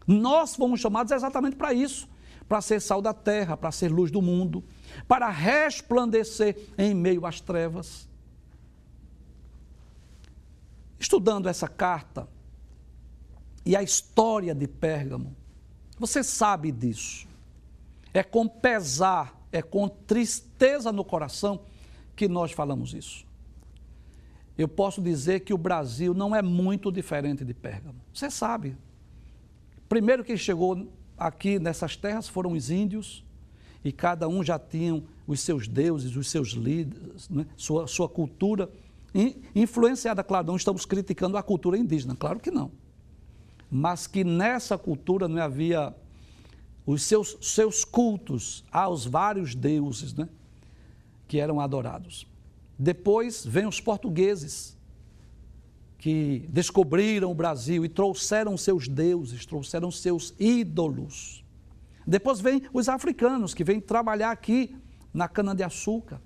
Nós 0.05 0.55
fomos 0.55 0.79
chamados 0.79 1.11
exatamente 1.11 1.55
para 1.55 1.73
isso 1.73 2.07
para 2.47 2.61
ser 2.61 2.81
sal 2.81 3.01
da 3.01 3.13
terra, 3.13 3.57
para 3.57 3.71
ser 3.71 3.91
luz 3.91 4.11
do 4.11 4.21
mundo, 4.21 4.63
para 5.07 5.29
resplandecer 5.29 6.57
em 6.77 6.93
meio 6.93 7.25
às 7.25 7.41
trevas. 7.41 8.07
Estudando 10.99 11.49
essa 11.49 11.67
carta 11.67 12.27
e 13.65 13.75
a 13.75 13.83
história 13.83 14.53
de 14.53 14.67
Pérgamo, 14.67 15.35
você 15.97 16.23
sabe 16.23 16.71
disso. 16.71 17.27
É 18.13 18.23
com 18.23 18.47
pesar, 18.47 19.35
é 19.51 19.61
com 19.61 19.87
tristeza 19.87 20.91
no 20.91 21.03
coração 21.03 21.61
que 22.15 22.27
nós 22.27 22.51
falamos 22.51 22.93
isso. 22.93 23.25
Eu 24.57 24.67
posso 24.67 25.01
dizer 25.01 25.41
que 25.41 25.53
o 25.53 25.57
Brasil 25.57 26.13
não 26.13 26.35
é 26.35 26.41
muito 26.41 26.91
diferente 26.91 27.43
de 27.43 27.53
Pérgamo. 27.53 27.95
Você 28.13 28.29
sabe. 28.29 28.77
Primeiro 29.89 30.23
quem 30.23 30.37
chegou 30.37 30.87
aqui 31.17 31.59
nessas 31.59 31.95
terras 31.95 32.27
foram 32.27 32.53
os 32.53 32.69
índios, 32.69 33.23
e 33.83 33.91
cada 33.91 34.27
um 34.27 34.43
já 34.43 34.57
tinha 34.57 35.03
os 35.27 35.41
seus 35.41 35.67
deuses, 35.67 36.15
os 36.15 36.29
seus 36.29 36.49
líderes, 36.49 37.29
né? 37.29 37.45
sua, 37.57 37.87
sua 37.87 38.07
cultura. 38.07 38.69
Influenciada, 39.53 40.23
claro, 40.23 40.47
não 40.47 40.55
estamos 40.55 40.85
criticando 40.85 41.37
a 41.37 41.43
cultura 41.43 41.77
indígena, 41.77 42.15
claro 42.15 42.39
que 42.39 42.49
não 42.49 42.71
mas 43.75 44.05
que 44.05 44.23
nessa 44.23 44.77
cultura 44.77 45.27
não 45.27 45.41
havia 45.41 45.95
os 46.85 47.01
seus, 47.01 47.35
seus 47.41 47.83
cultos 47.83 48.63
aos 48.71 49.03
vários 49.03 49.55
deuses 49.55 50.13
né, 50.13 50.29
que 51.27 51.39
eram 51.39 51.59
adorados. 51.59 52.27
Depois 52.83 53.45
vem 53.45 53.65
os 53.65 53.79
portugueses, 53.79 54.77
que 55.97 56.45
descobriram 56.49 57.31
o 57.31 57.33
Brasil 57.33 57.85
e 57.85 57.87
trouxeram 57.87 58.57
seus 58.57 58.89
deuses, 58.89 59.45
trouxeram 59.45 59.89
seus 59.89 60.33
ídolos. 60.37 61.45
Depois 62.05 62.41
vem 62.41 62.63
os 62.73 62.89
africanos, 62.89 63.53
que 63.53 63.63
vêm 63.63 63.79
trabalhar 63.79 64.31
aqui 64.31 64.75
na 65.13 65.29
cana-de-açúcar. 65.29 66.19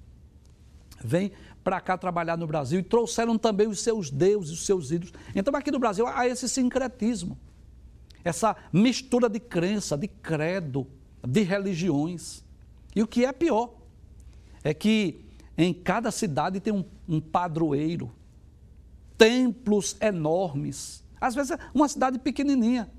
Vêm 1.00 1.32
para 1.64 1.80
cá 1.80 1.96
trabalhar 1.96 2.36
no 2.36 2.48
Brasil 2.48 2.80
e 2.80 2.84
trouxeram 2.84 3.38
também 3.38 3.68
os 3.68 3.82
seus 3.82 4.10
deuses, 4.10 4.50
os 4.54 4.66
seus 4.66 4.90
ídolos. 4.90 5.14
Então, 5.36 5.56
aqui 5.56 5.70
no 5.70 5.78
Brasil 5.78 6.08
há 6.08 6.28
esse 6.28 6.50
sincretismo, 6.50 7.38
essa 8.24 8.56
mistura 8.74 9.30
de 9.30 9.40
crença, 9.40 9.96
de 9.96 10.08
credo, 10.08 10.88
de 11.24 11.44
religiões. 11.44 12.44
E 12.96 13.04
o 13.04 13.08
que 13.08 13.26
é 13.26 13.32
pior 13.32 13.76
é 14.64 14.74
que 14.74 15.27
em 15.58 15.74
cada 15.74 16.12
cidade 16.12 16.60
tem 16.60 16.72
um, 16.72 16.86
um 17.08 17.20
padroeiro, 17.20 18.12
templos 19.18 19.98
enormes. 20.00 21.04
Às 21.20 21.34
vezes 21.34 21.52
é 21.52 21.60
uma 21.74 21.88
cidade 21.88 22.20
pequenininha, 22.20 22.90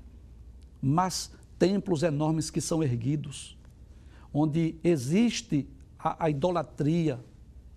mas 0.81 1.31
templos 1.57 2.03
enormes 2.03 2.49
que 2.49 2.59
são 2.59 2.83
erguidos, 2.83 3.57
onde 4.33 4.75
existe 4.83 5.67
a, 5.97 6.25
a 6.25 6.29
idolatria, 6.29 7.23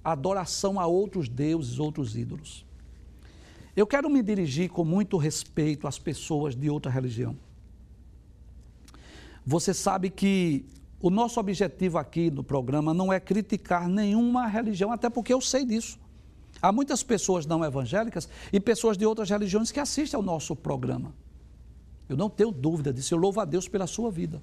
adoração 0.02 0.80
a 0.80 0.86
outros 0.86 1.28
deuses, 1.28 1.78
outros 1.78 2.16
ídolos. 2.16 2.66
Eu 3.76 3.86
quero 3.86 4.10
me 4.10 4.22
dirigir 4.22 4.68
com 4.68 4.84
muito 4.84 5.16
respeito 5.16 5.86
às 5.86 5.98
pessoas 5.98 6.54
de 6.54 6.68
outra 6.68 6.90
religião. 6.90 7.36
Você 9.46 9.72
sabe 9.72 10.10
que 10.10 10.66
o 11.02 11.11
nosso 11.11 11.38
objetivo 11.38 11.99
aqui 11.99 12.30
no 12.30 12.42
programa 12.42 12.94
não 12.94 13.12
é 13.12 13.21
criticar 13.21 13.88
nenhuma 13.88 14.47
religião, 14.47 14.90
até 14.90 15.11
porque 15.11 15.35
eu 15.35 15.40
sei 15.40 15.64
disso. 15.66 15.99
Há 16.61 16.71
muitas 16.73 17.02
pessoas 17.02 17.44
não 17.44 17.64
evangélicas 17.64 18.28
e 18.52 18.61
pessoas 18.61 18.97
de 18.97 19.04
outras 19.04 19.28
religiões 19.28 19.71
que 19.71 19.80
assistem 19.80 20.16
ao 20.16 20.23
nosso 20.23 20.54
programa. 20.54 21.12
Eu 22.09 22.16
não 22.16 22.30
tenho 22.30 22.52
dúvida 22.52 22.92
disso, 22.92 23.12
eu 23.12 23.18
louvo 23.18 23.40
a 23.40 23.44
Deus 23.44 23.68
pela 23.68 23.87
sua 23.87 24.11
vida. 24.11 24.42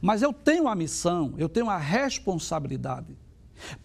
Mas 0.00 0.20
eu 0.20 0.32
tenho 0.32 0.68
a 0.68 0.74
missão, 0.74 1.34
eu 1.38 1.48
tenho 1.48 1.70
a 1.70 1.78
responsabilidade 1.78 3.16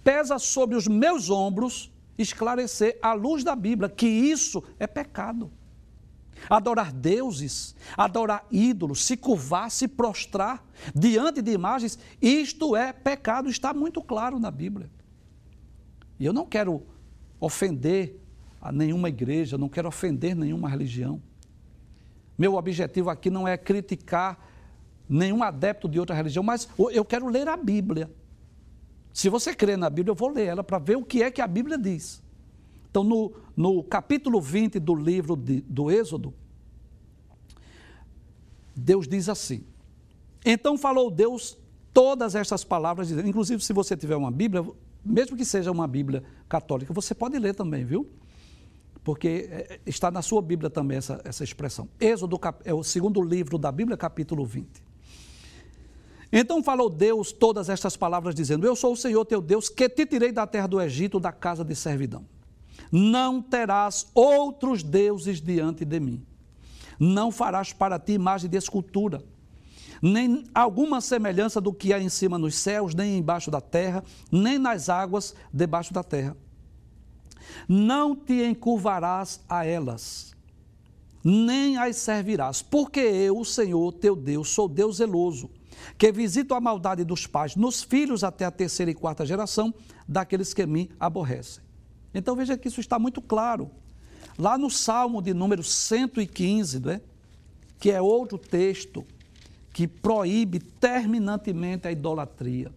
Pesa 0.04 0.40
sobre 0.40 0.76
os 0.76 0.88
meus 0.88 1.30
ombros 1.30 1.92
esclarecer 2.18 2.98
à 3.02 3.14
luz 3.14 3.44
da 3.44 3.56
Bíblia 3.56 3.90
que 3.90 4.08
isso 4.08 4.64
é 4.80 4.88
pecado. 4.88 5.52
Adorar 6.50 6.92
deuses, 6.92 7.76
adorar 7.98 8.46
ídolos, 8.52 9.04
se 9.06 9.18
curvar, 9.18 9.70
se 9.70 9.88
prostrar 9.88 10.64
diante 10.94 11.42
de 11.42 11.52
imagens, 11.52 11.98
isto 12.22 12.76
é 12.76 12.94
pecado, 12.94 13.50
está 13.50 13.74
muito 13.74 14.02
claro 14.02 14.40
na 14.40 14.52
Bíblia. 14.52 14.90
E 16.20 16.26
eu 16.26 16.34
não 16.34 16.46
quero 16.46 16.84
ofender 17.40 18.20
a 18.62 18.72
nenhuma 18.72 19.10
igreja, 19.10 19.58
não 19.58 19.70
quero 19.70 19.88
ofender 19.88 20.36
nenhuma 20.36 20.70
religião. 20.70 21.22
Meu 22.38 22.56
objetivo 22.56 23.10
aqui 23.10 23.30
não 23.30 23.48
é 23.48 23.58
criticar 23.58 24.38
nenhum 25.10 25.42
adepto 25.42 25.88
de 25.88 26.00
outra 26.00 26.16
religião, 26.16 26.44
mas 26.44 26.68
eu 26.92 27.06
quero 27.06 27.28
ler 27.28 27.48
a 27.48 27.58
Bíblia. 27.58 28.10
Se 29.14 29.30
você 29.30 29.56
crê 29.56 29.76
na 29.76 29.90
Bíblia, 29.90 30.12
eu 30.12 30.16
vou 30.16 30.30
ler 30.30 30.46
ela 30.46 30.64
para 30.64 30.78
ver 30.78 30.96
o 30.98 31.04
que 31.04 31.24
é 31.24 31.32
que 31.32 31.42
a 31.42 31.48
Bíblia 31.48 31.78
diz. 31.78 32.22
Então, 32.90 33.04
no, 33.04 33.34
no 33.58 33.84
capítulo 33.84 34.40
20 34.40 34.80
do 34.80 34.94
livro 34.94 35.36
de, 35.36 35.62
do 35.62 35.90
Êxodo, 35.90 36.32
Deus 38.76 39.08
diz 39.08 39.28
assim: 39.28 39.64
Então 40.46 40.78
falou 40.78 41.10
Deus 41.10 41.58
todas 41.92 42.36
estas 42.36 42.64
palavras, 42.64 43.10
inclusive 43.10 43.64
se 43.64 43.74
você 43.74 43.98
tiver 43.98 44.16
uma 44.16 44.30
Bíblia, 44.30 44.64
mesmo 45.04 45.36
que 45.36 45.44
seja 45.44 45.72
uma 45.72 45.88
Bíblia 45.88 46.24
católica, 46.48 46.94
você 46.94 47.16
pode 47.16 47.40
ler 47.40 47.56
também, 47.56 47.84
viu? 47.84 48.08
Porque 49.04 49.50
é, 49.50 49.80
está 49.88 50.12
na 50.12 50.22
sua 50.22 50.42
Bíblia 50.42 50.70
também 50.70 51.00
essa, 51.00 51.20
essa 51.24 51.44
expressão. 51.44 51.90
Êxodo 52.00 52.40
é 52.64 52.74
o 52.74 52.84
segundo 52.84 53.24
livro 53.24 53.58
da 53.58 53.72
Bíblia, 53.72 53.98
capítulo 53.98 54.46
20. 54.46 54.84
Então 56.32 56.62
falou 56.62 56.90
Deus 56.90 57.32
todas 57.32 57.70
estas 57.70 57.98
palavras, 57.98 58.36
dizendo: 58.36 58.68
Eu 58.68 58.76
sou 58.76 58.94
o 58.94 58.98
Senhor 58.98 59.26
teu 59.26 59.42
Deus, 59.42 59.68
que 59.68 59.90
te 59.90 60.06
tirei 60.06 60.32
da 60.32 60.46
terra 60.46 60.68
do 60.68 60.80
Egito, 60.80 61.20
da 61.20 61.32
casa 61.32 61.66
de 61.66 61.74
servidão. 61.74 62.37
Não 62.92 63.42
terás 63.42 64.08
outros 64.14 64.84
deuses 64.84 65.42
diante 65.42 65.84
de 65.84 66.00
mim. 66.00 66.26
Não 67.00 67.32
farás 67.32 67.74
para 67.74 68.00
ti 68.00 68.14
imagem 68.14 68.50
de 68.50 68.58
escultura, 68.58 69.24
nem 70.02 70.46
alguma 70.54 71.02
semelhança 71.02 71.62
do 71.62 71.74
que 71.74 71.94
há 71.94 72.00
em 72.00 72.10
cima 72.10 72.38
nos 72.38 72.56
céus, 72.56 72.94
nem 72.94 73.18
embaixo 73.18 73.52
da 73.52 73.62
terra, 73.62 74.04
nem 74.32 74.58
nas 74.58 74.90
águas 74.90 75.36
debaixo 75.54 75.94
da 75.94 76.04
terra. 76.04 76.36
Não 77.68 78.16
te 78.16 78.44
encurvarás 78.44 79.42
a 79.48 79.66
elas, 79.66 80.36
nem 81.24 81.78
as 81.78 81.98
servirás, 81.98 82.62
porque 82.62 83.00
eu, 83.00 83.40
o 83.40 83.46
Senhor 83.46 83.92
teu 83.94 84.16
Deus, 84.16 84.50
sou 84.50 84.68
Deus 84.68 84.98
zeloso 84.98 85.50
que 85.98 86.12
visito 86.12 86.54
a 86.54 86.60
maldade 86.60 87.04
dos 87.04 87.28
pais 87.28 87.56
nos 87.56 87.84
filhos 87.84 88.24
até 88.24 88.46
a 88.46 88.52
terceira 88.52 88.92
e 88.92 88.96
quarta 88.96 89.26
geração 89.26 89.74
daqueles 90.08 90.54
que 90.54 90.66
me 90.66 90.90
aborrecem. 91.00 91.67
Então 92.18 92.36
veja 92.36 92.58
que 92.58 92.68
isso 92.68 92.80
está 92.80 92.98
muito 92.98 93.22
claro. 93.22 93.70
Lá 94.38 94.58
no 94.58 94.70
Salmo 94.70 95.22
de 95.22 95.34
número 95.34 95.64
115, 95.64 96.80
né, 96.80 97.02
que 97.80 97.92
é 97.92 98.02
outro 98.02 98.38
texto 98.38 99.06
que 99.72 99.88
proíbe 99.88 100.60
terminantemente 100.60 101.88
a 101.88 101.92
idolatria. 101.92 102.72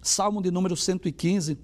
Salmo 0.00 0.42
de 0.42 0.50
número 0.50 0.76
115 0.76 1.58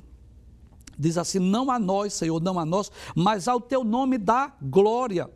diz 0.98 1.16
assim: 1.16 1.38
Não 1.38 1.70
a 1.70 1.78
nós, 1.78 2.12
Senhor, 2.12 2.40
não 2.42 2.58
a 2.58 2.64
nós, 2.64 2.92
mas 3.14 3.48
ao 3.48 3.60
teu 3.60 3.82
nome 3.82 4.18
dá 4.18 4.52
glória, 4.60 5.30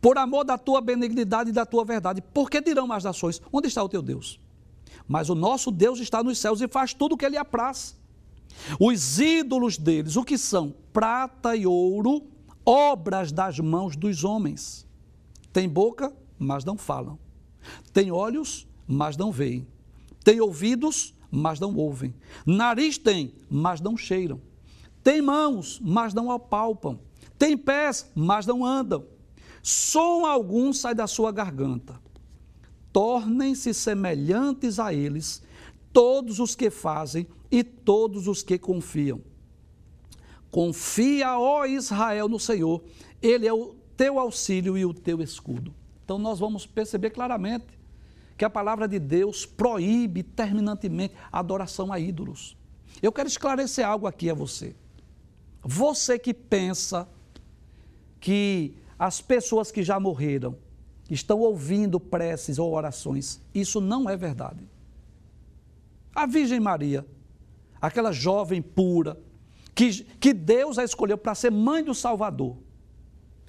por 0.00 0.16
amor 0.16 0.44
da 0.44 0.56
tua 0.56 0.80
benignidade 0.80 1.50
e 1.50 1.52
da 1.52 1.66
tua 1.66 1.84
verdade. 1.84 2.22
Porque 2.32 2.60
dirão 2.60 2.92
as 2.92 3.02
nações: 3.02 3.42
Onde 3.52 3.66
está 3.66 3.82
o 3.82 3.88
teu 3.88 4.02
Deus? 4.02 4.38
Mas 5.08 5.28
o 5.28 5.34
nosso 5.34 5.72
Deus 5.72 5.98
está 5.98 6.22
nos 6.22 6.38
céus 6.38 6.60
e 6.60 6.68
faz 6.68 6.94
tudo 6.94 7.16
o 7.16 7.18
que 7.18 7.26
ele 7.26 7.36
apraz. 7.36 7.96
Os 8.78 9.18
ídolos 9.18 9.76
deles, 9.76 10.16
o 10.16 10.24
que 10.24 10.38
são? 10.38 10.74
Prata 10.92 11.54
e 11.56 11.66
ouro, 11.66 12.22
obras 12.64 13.32
das 13.32 13.58
mãos 13.58 13.96
dos 13.96 14.24
homens. 14.24 14.86
Tem 15.52 15.68
boca, 15.68 16.12
mas 16.38 16.64
não 16.64 16.76
falam. 16.76 17.18
Tem 17.92 18.10
olhos, 18.10 18.66
mas 18.86 19.16
não 19.16 19.30
veem. 19.30 19.66
Tem 20.24 20.40
ouvidos, 20.40 21.14
mas 21.30 21.60
não 21.60 21.74
ouvem. 21.76 22.14
Nariz 22.44 22.98
tem, 22.98 23.34
mas 23.48 23.80
não 23.80 23.96
cheiram. 23.96 24.40
Tem 25.02 25.22
mãos, 25.22 25.80
mas 25.82 26.12
não 26.12 26.30
apalpam. 26.30 26.98
Tem 27.38 27.56
pés, 27.56 28.10
mas 28.14 28.46
não 28.46 28.64
andam. 28.64 29.04
Som 29.62 30.26
algum 30.26 30.72
sai 30.72 30.94
da 30.94 31.06
sua 31.06 31.32
garganta 31.32 32.00
tornem-se 32.92 33.72
semelhantes 33.72 34.78
a 34.78 34.92
eles 34.92 35.42
todos 35.92 36.38
os 36.38 36.54
que 36.54 36.70
fazem 36.70 37.26
e 37.50 37.62
todos 37.64 38.28
os 38.28 38.42
que 38.42 38.58
confiam. 38.58 39.20
Confia, 40.50 41.38
ó 41.38 41.64
Israel, 41.64 42.28
no 42.28 42.40
Senhor, 42.40 42.82
Ele 43.22 43.46
é 43.46 43.52
o 43.52 43.74
teu 43.96 44.18
auxílio 44.18 44.76
e 44.76 44.84
o 44.84 44.92
teu 44.92 45.20
escudo. 45.20 45.74
Então 46.04 46.18
nós 46.18 46.38
vamos 46.38 46.66
perceber 46.66 47.10
claramente 47.10 47.78
que 48.36 48.44
a 48.44 48.50
palavra 48.50 48.88
de 48.88 48.98
Deus 48.98 49.44
proíbe 49.44 50.22
terminantemente 50.22 51.14
a 51.30 51.38
adoração 51.38 51.92
a 51.92 52.00
ídolos. 52.00 52.56
Eu 53.02 53.12
quero 53.12 53.28
esclarecer 53.28 53.86
algo 53.86 54.06
aqui 54.06 54.30
a 54.30 54.34
você. 54.34 54.74
Você 55.62 56.18
que 56.18 56.32
pensa 56.32 57.06
que 58.18 58.74
as 58.98 59.20
pessoas 59.20 59.70
que 59.70 59.82
já 59.82 60.00
morreram 60.00 60.56
estão 61.10 61.40
ouvindo 61.40 61.98
preces 61.98 62.58
ou 62.58 62.72
orações. 62.72 63.40
Isso 63.54 63.80
não 63.80 64.08
é 64.08 64.16
verdade. 64.16 64.68
A 66.14 66.26
Virgem 66.26 66.60
Maria, 66.60 67.06
aquela 67.80 68.12
jovem 68.12 68.60
pura, 68.60 69.18
que, 69.80 70.04
que 70.20 70.34
Deus 70.34 70.76
a 70.76 70.84
escolheu 70.84 71.16
para 71.16 71.34
ser 71.34 71.50
mãe 71.50 71.82
do 71.82 71.94
Salvador, 71.94 72.58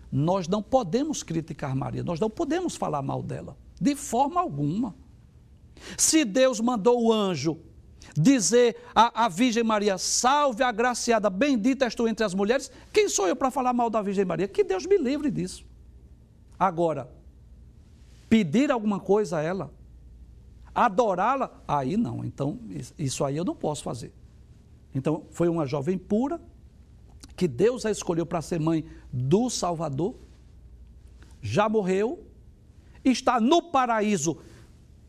nós 0.09 0.47
não 0.47 0.63
podemos 0.63 1.23
criticar 1.23 1.75
Maria, 1.75 2.03
nós 2.03 2.21
não 2.21 2.29
podemos 2.29 2.77
falar 2.77 3.01
mal 3.01 3.21
dela, 3.21 3.57
de 3.81 3.95
forma 3.97 4.39
alguma. 4.39 4.95
Se 5.97 6.23
Deus 6.23 6.61
mandou 6.61 7.03
o 7.03 7.11
anjo 7.11 7.59
dizer 8.15 8.77
à, 8.95 9.25
à 9.25 9.27
Virgem 9.27 9.63
Maria, 9.63 9.97
salve 9.97 10.63
a 10.63 10.71
bendita 11.29 11.83
és 11.83 11.95
tu 11.95 12.07
entre 12.07 12.23
as 12.23 12.33
mulheres, 12.33 12.71
quem 12.93 13.09
sou 13.09 13.27
eu 13.27 13.35
para 13.35 13.51
falar 13.51 13.73
mal 13.73 13.89
da 13.89 14.01
Virgem 14.01 14.23
Maria? 14.23 14.47
Que 14.47 14.63
Deus 14.63 14.85
me 14.85 14.97
livre 14.97 15.29
disso. 15.29 15.65
Agora, 16.57 17.11
pedir 18.29 18.71
alguma 18.71 19.01
coisa 19.01 19.39
a 19.39 19.41
ela, 19.41 19.73
adorá-la, 20.73 21.61
aí 21.67 21.97
não. 21.97 22.23
Então, 22.23 22.57
isso 22.97 23.25
aí 23.25 23.35
eu 23.35 23.43
não 23.43 23.55
posso 23.55 23.83
fazer. 23.83 24.13
Então, 24.93 25.25
foi 25.31 25.47
uma 25.47 25.65
jovem 25.65 25.97
pura, 25.97 26.41
que 27.35 27.47
Deus 27.47 27.85
a 27.85 27.91
escolheu 27.91 28.25
para 28.25 28.41
ser 28.41 28.59
mãe 28.59 28.85
do 29.11 29.49
Salvador, 29.49 30.15
já 31.41 31.67
morreu, 31.67 32.23
está 33.03 33.39
no 33.39 33.61
paraíso 33.61 34.37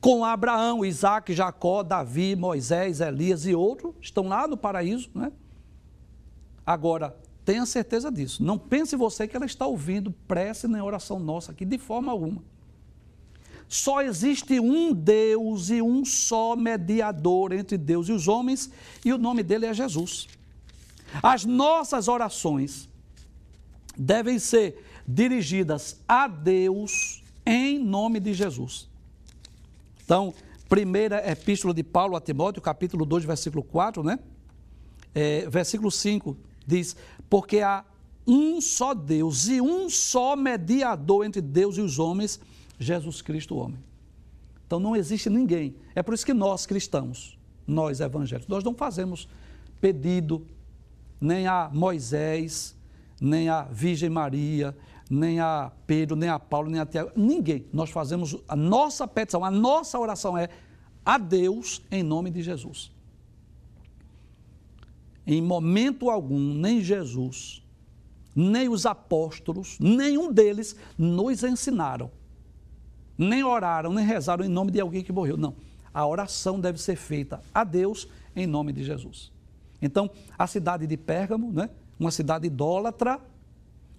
com 0.00 0.24
Abraão, 0.24 0.84
Isaac, 0.84 1.32
Jacó, 1.32 1.82
Davi, 1.82 2.34
Moisés, 2.34 3.00
Elias 3.00 3.46
e 3.46 3.54
outros, 3.54 3.94
estão 4.00 4.28
lá 4.28 4.48
no 4.48 4.56
paraíso, 4.56 5.10
né? 5.14 5.30
Agora, 6.66 7.16
tenha 7.44 7.64
certeza 7.66 8.10
disso. 8.10 8.42
Não 8.42 8.58
pense 8.58 8.96
você 8.96 9.28
que 9.28 9.36
ela 9.36 9.46
está 9.46 9.66
ouvindo 9.66 10.12
prece 10.26 10.66
nem 10.66 10.80
oração 10.80 11.18
nossa 11.18 11.52
aqui, 11.52 11.64
de 11.64 11.78
forma 11.78 12.10
alguma. 12.10 12.42
Só 13.72 14.02
existe 14.02 14.60
um 14.60 14.92
Deus 14.92 15.70
e 15.70 15.80
um 15.80 16.04
só 16.04 16.54
mediador 16.54 17.54
entre 17.54 17.78
Deus 17.78 18.06
e 18.06 18.12
os 18.12 18.28
homens, 18.28 18.70
e 19.02 19.10
o 19.14 19.16
nome 19.16 19.42
dele 19.42 19.64
é 19.64 19.72
Jesus. 19.72 20.28
As 21.22 21.46
nossas 21.46 22.06
orações 22.06 22.86
devem 23.96 24.38
ser 24.38 24.84
dirigidas 25.08 25.98
a 26.06 26.28
Deus 26.28 27.24
em 27.46 27.78
nome 27.78 28.20
de 28.20 28.34
Jesus. 28.34 28.90
Então, 30.04 30.34
primeira 30.68 31.26
epístola 31.26 31.72
de 31.72 31.82
Paulo 31.82 32.14
a 32.14 32.20
Timóteo, 32.20 32.60
capítulo 32.60 33.06
2, 33.06 33.24
versículo 33.24 33.62
4, 33.62 34.02
né? 34.02 34.18
É, 35.14 35.48
versículo 35.48 35.90
5 35.90 36.36
diz: 36.66 36.94
Porque 37.30 37.60
há 37.60 37.86
um 38.26 38.60
só 38.60 38.92
Deus 38.92 39.48
e 39.48 39.62
um 39.62 39.88
só 39.88 40.36
mediador 40.36 41.24
entre 41.24 41.40
Deus 41.40 41.78
e 41.78 41.80
os 41.80 41.98
homens, 41.98 42.38
Jesus 42.82 43.22
Cristo, 43.22 43.54
o 43.54 43.58
homem. 43.58 43.82
Então 44.66 44.80
não 44.80 44.96
existe 44.96 45.28
ninguém. 45.28 45.74
É 45.94 46.02
por 46.02 46.14
isso 46.14 46.24
que 46.24 46.32
nós 46.32 46.64
cristãos, 46.66 47.38
nós 47.66 48.00
evangélicos, 48.00 48.48
nós 48.48 48.64
não 48.64 48.74
fazemos 48.74 49.28
pedido 49.80 50.46
nem 51.20 51.46
a 51.46 51.70
Moisés, 51.72 52.74
nem 53.20 53.48
a 53.48 53.62
Virgem 53.64 54.08
Maria, 54.10 54.76
nem 55.10 55.40
a 55.40 55.70
Pedro, 55.86 56.16
nem 56.16 56.28
a 56.28 56.38
Paulo, 56.38 56.70
nem 56.70 56.80
a 56.80 56.86
Tiago, 56.86 57.10
ninguém. 57.14 57.66
Nós 57.72 57.90
fazemos 57.90 58.36
a 58.48 58.56
nossa 58.56 59.06
petição, 59.06 59.44
a 59.44 59.50
nossa 59.50 59.98
oração 59.98 60.36
é 60.38 60.48
a 61.04 61.18
Deus 61.18 61.82
em 61.90 62.02
nome 62.02 62.30
de 62.30 62.42
Jesus. 62.42 62.90
Em 65.26 65.40
momento 65.40 66.08
algum, 66.10 66.54
nem 66.54 66.80
Jesus, 66.80 67.62
nem 68.34 68.68
os 68.68 68.86
apóstolos, 68.86 69.78
nenhum 69.78 70.32
deles 70.32 70.74
nos 70.96 71.44
ensinaram 71.44 72.10
nem 73.22 73.44
oraram, 73.44 73.92
nem 73.92 74.04
rezaram 74.04 74.44
em 74.44 74.48
nome 74.48 74.70
de 74.70 74.80
alguém 74.80 75.02
que 75.02 75.12
morreu. 75.12 75.36
Não. 75.36 75.54
A 75.92 76.06
oração 76.06 76.60
deve 76.60 76.80
ser 76.80 76.96
feita 76.96 77.40
a 77.52 77.64
Deus 77.64 78.08
em 78.34 78.46
nome 78.46 78.72
de 78.72 78.82
Jesus. 78.82 79.30
Então, 79.80 80.10
a 80.38 80.46
cidade 80.46 80.86
de 80.86 80.96
Pérgamo, 80.96 81.52
né? 81.52 81.68
uma 81.98 82.10
cidade 82.10 82.46
idólatra, 82.46 83.20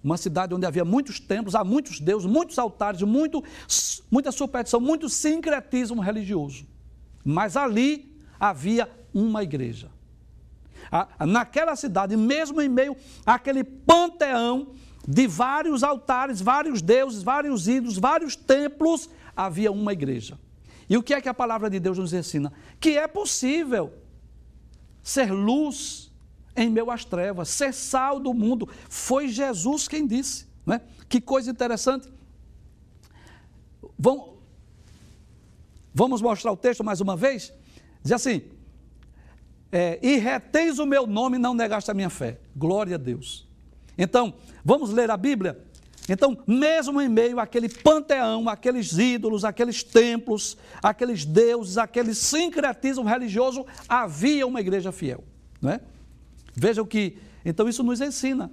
uma 0.02 0.16
cidade 0.16 0.54
onde 0.54 0.66
havia 0.66 0.84
muitos 0.84 1.18
templos, 1.18 1.54
há 1.54 1.64
muitos 1.64 2.00
deuses, 2.00 2.28
muitos 2.28 2.58
altares, 2.58 3.00
muito, 3.02 3.42
muita 4.10 4.30
superstição, 4.30 4.80
muito 4.80 5.08
sincretismo 5.08 6.00
religioso. 6.02 6.66
Mas 7.24 7.56
ali 7.56 8.14
havia 8.38 8.88
uma 9.12 9.42
igreja. 9.42 9.88
Naquela 11.26 11.74
cidade, 11.76 12.16
mesmo 12.16 12.60
em 12.60 12.68
meio 12.68 12.96
àquele 13.24 13.64
panteão 13.64 14.72
de 15.06 15.26
vários 15.26 15.82
altares, 15.82 16.40
vários 16.40 16.80
deuses, 16.80 17.22
vários 17.22 17.68
ídolos, 17.68 17.98
vários 17.98 18.34
templos, 18.34 19.08
havia 19.36 19.70
uma 19.70 19.92
igreja. 19.92 20.38
E 20.88 20.96
o 20.96 21.02
que 21.02 21.14
é 21.14 21.20
que 21.20 21.28
a 21.28 21.34
palavra 21.34 21.68
de 21.70 21.78
Deus 21.80 21.98
nos 21.98 22.12
ensina? 22.12 22.52
Que 22.80 22.96
é 22.98 23.06
possível 23.06 23.92
ser 25.02 25.30
luz 25.30 26.12
em 26.56 26.70
meio 26.70 26.90
às 26.90 27.04
trevas, 27.04 27.48
ser 27.48 27.72
sal 27.72 28.20
do 28.20 28.32
mundo. 28.32 28.68
Foi 28.88 29.28
Jesus 29.28 29.88
quem 29.88 30.06
disse. 30.06 30.46
Né? 30.64 30.80
Que 31.08 31.20
coisa 31.20 31.50
interessante. 31.50 32.08
Vamos, 33.98 34.30
vamos 35.92 36.22
mostrar 36.22 36.52
o 36.52 36.56
texto 36.56 36.82
mais 36.82 37.00
uma 37.00 37.16
vez? 37.16 37.52
Diz 38.02 38.12
assim: 38.12 38.42
é, 39.70 39.98
E 40.02 40.16
reteis 40.16 40.78
o 40.78 40.86
meu 40.86 41.06
nome 41.06 41.38
não 41.38 41.54
negaste 41.54 41.90
a 41.90 41.94
minha 41.94 42.10
fé. 42.10 42.38
Glória 42.56 42.96
a 42.96 42.98
Deus. 42.98 43.46
Então, 43.96 44.34
vamos 44.64 44.90
ler 44.90 45.10
a 45.10 45.16
Bíblia? 45.16 45.64
Então, 46.08 46.36
mesmo 46.46 47.00
em 47.00 47.08
meio 47.08 47.40
àquele 47.40 47.68
panteão, 47.68 48.48
aqueles 48.48 48.98
ídolos, 48.98 49.44
aqueles 49.44 49.82
templos, 49.82 50.56
aqueles 50.82 51.24
deuses, 51.24 51.78
aquele 51.78 52.14
sincretismo 52.14 53.04
religioso, 53.04 53.64
havia 53.88 54.46
uma 54.46 54.60
igreja 54.60 54.92
fiel. 54.92 55.24
Não 55.62 55.70
é? 55.70 55.80
Vejam 56.54 56.84
que, 56.84 57.18
então, 57.44 57.68
isso 57.68 57.82
nos 57.82 58.00
ensina 58.00 58.50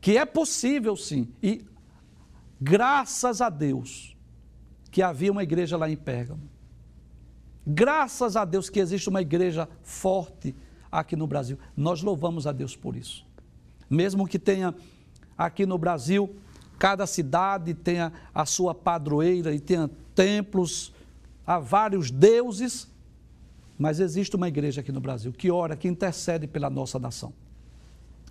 que 0.00 0.16
é 0.16 0.24
possível 0.24 0.96
sim, 0.96 1.28
e 1.42 1.64
graças 2.60 3.40
a 3.40 3.48
Deus 3.48 4.16
que 4.90 5.02
havia 5.02 5.32
uma 5.32 5.42
igreja 5.42 5.76
lá 5.76 5.90
em 5.90 5.96
Pérgamo. 5.96 6.48
Graças 7.66 8.36
a 8.36 8.44
Deus 8.44 8.70
que 8.70 8.80
existe 8.80 9.08
uma 9.08 9.20
igreja 9.20 9.68
forte 9.82 10.54
aqui 10.90 11.14
no 11.14 11.26
Brasil. 11.26 11.58
Nós 11.76 12.02
louvamos 12.02 12.46
a 12.46 12.52
Deus 12.52 12.74
por 12.74 12.96
isso. 12.96 13.27
Mesmo 13.88 14.26
que 14.26 14.38
tenha 14.38 14.74
aqui 15.36 15.64
no 15.64 15.78
Brasil, 15.78 16.36
cada 16.78 17.06
cidade 17.06 17.74
tenha 17.74 18.12
a 18.34 18.44
sua 18.44 18.74
padroeira 18.74 19.54
e 19.54 19.60
tenha 19.60 19.90
templos 20.14 20.92
há 21.46 21.58
vários 21.58 22.10
deuses, 22.10 22.86
mas 23.78 24.00
existe 24.00 24.36
uma 24.36 24.48
igreja 24.48 24.80
aqui 24.80 24.92
no 24.92 25.00
Brasil 25.00 25.32
que 25.32 25.50
ora, 25.50 25.76
que 25.76 25.88
intercede 25.88 26.46
pela 26.46 26.68
nossa 26.68 26.98
nação. 26.98 27.32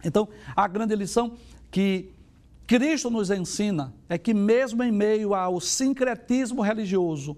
Então, 0.03 0.27
a 0.55 0.67
grande 0.67 0.95
lição 0.95 1.35
que 1.71 2.11
Cristo 2.67 3.09
nos 3.09 3.31
ensina 3.31 3.93
é 4.07 4.17
que, 4.17 4.33
mesmo 4.33 4.83
em 4.83 4.91
meio 4.91 5.33
ao 5.33 5.59
sincretismo 5.59 6.61
religioso, 6.61 7.35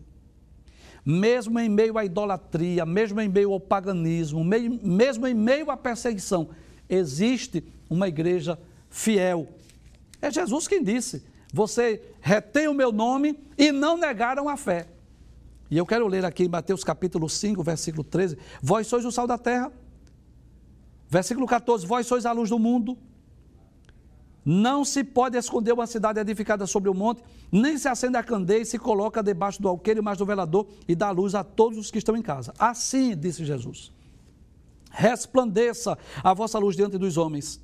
mesmo 1.05 1.59
em 1.59 1.69
meio 1.69 1.97
à 1.97 2.03
idolatria, 2.03 2.85
mesmo 2.85 3.21
em 3.21 3.29
meio 3.29 3.53
ao 3.53 3.59
paganismo, 3.59 4.43
mesmo 4.43 5.25
em 5.25 5.33
meio 5.33 5.71
à 5.71 5.77
perseguição, 5.77 6.49
existe 6.89 7.63
uma 7.89 8.07
igreja 8.07 8.59
fiel. 8.89 9.47
É 10.21 10.29
Jesus 10.31 10.67
quem 10.67 10.83
disse: 10.83 11.23
Você 11.53 12.01
retém 12.21 12.67
o 12.67 12.73
meu 12.73 12.91
nome 12.91 13.37
e 13.57 13.71
não 13.71 13.97
negaram 13.97 14.47
a 14.47 14.55
fé. 14.55 14.87
E 15.71 15.77
eu 15.77 15.85
quero 15.85 16.07
ler 16.07 16.25
aqui 16.25 16.45
em 16.45 16.49
Mateus 16.49 16.83
capítulo 16.83 17.29
5, 17.29 17.63
versículo 17.63 18.03
13: 18.03 18.37
Vós 18.61 18.87
sois 18.87 19.05
o 19.05 19.11
sal 19.11 19.27
da 19.27 19.37
terra. 19.37 19.71
Versículo 21.09 21.47
14: 21.47 21.85
Vós 21.85 22.05
sois 22.07 22.25
a 22.25 22.31
luz 22.31 22.49
do 22.49 22.59
mundo. 22.59 22.97
Não 24.45 24.83
se 24.83 25.03
pode 25.03 25.37
esconder 25.37 25.73
uma 25.73 25.85
cidade 25.85 26.19
edificada 26.19 26.65
sobre 26.65 26.89
o 26.89 26.93
monte, 26.93 27.21
nem 27.51 27.77
se 27.77 27.87
acende 27.87 28.17
a 28.17 28.23
candeia 28.23 28.61
e 28.61 28.65
se 28.65 28.79
coloca 28.79 29.21
debaixo 29.21 29.61
do 29.61 29.67
alqueire, 29.67 30.01
mas 30.01 30.17
do 30.17 30.25
velador 30.25 30.67
e 30.87 30.95
dá 30.95 31.11
luz 31.11 31.35
a 31.35 31.43
todos 31.43 31.77
os 31.77 31.91
que 31.91 31.97
estão 31.97 32.15
em 32.15 32.21
casa. 32.21 32.53
Assim, 32.57 33.15
disse 33.15 33.45
Jesus, 33.45 33.91
resplandeça 34.89 35.97
a 36.23 36.33
vossa 36.33 36.57
luz 36.57 36.75
diante 36.75 36.97
dos 36.97 37.17
homens, 37.17 37.61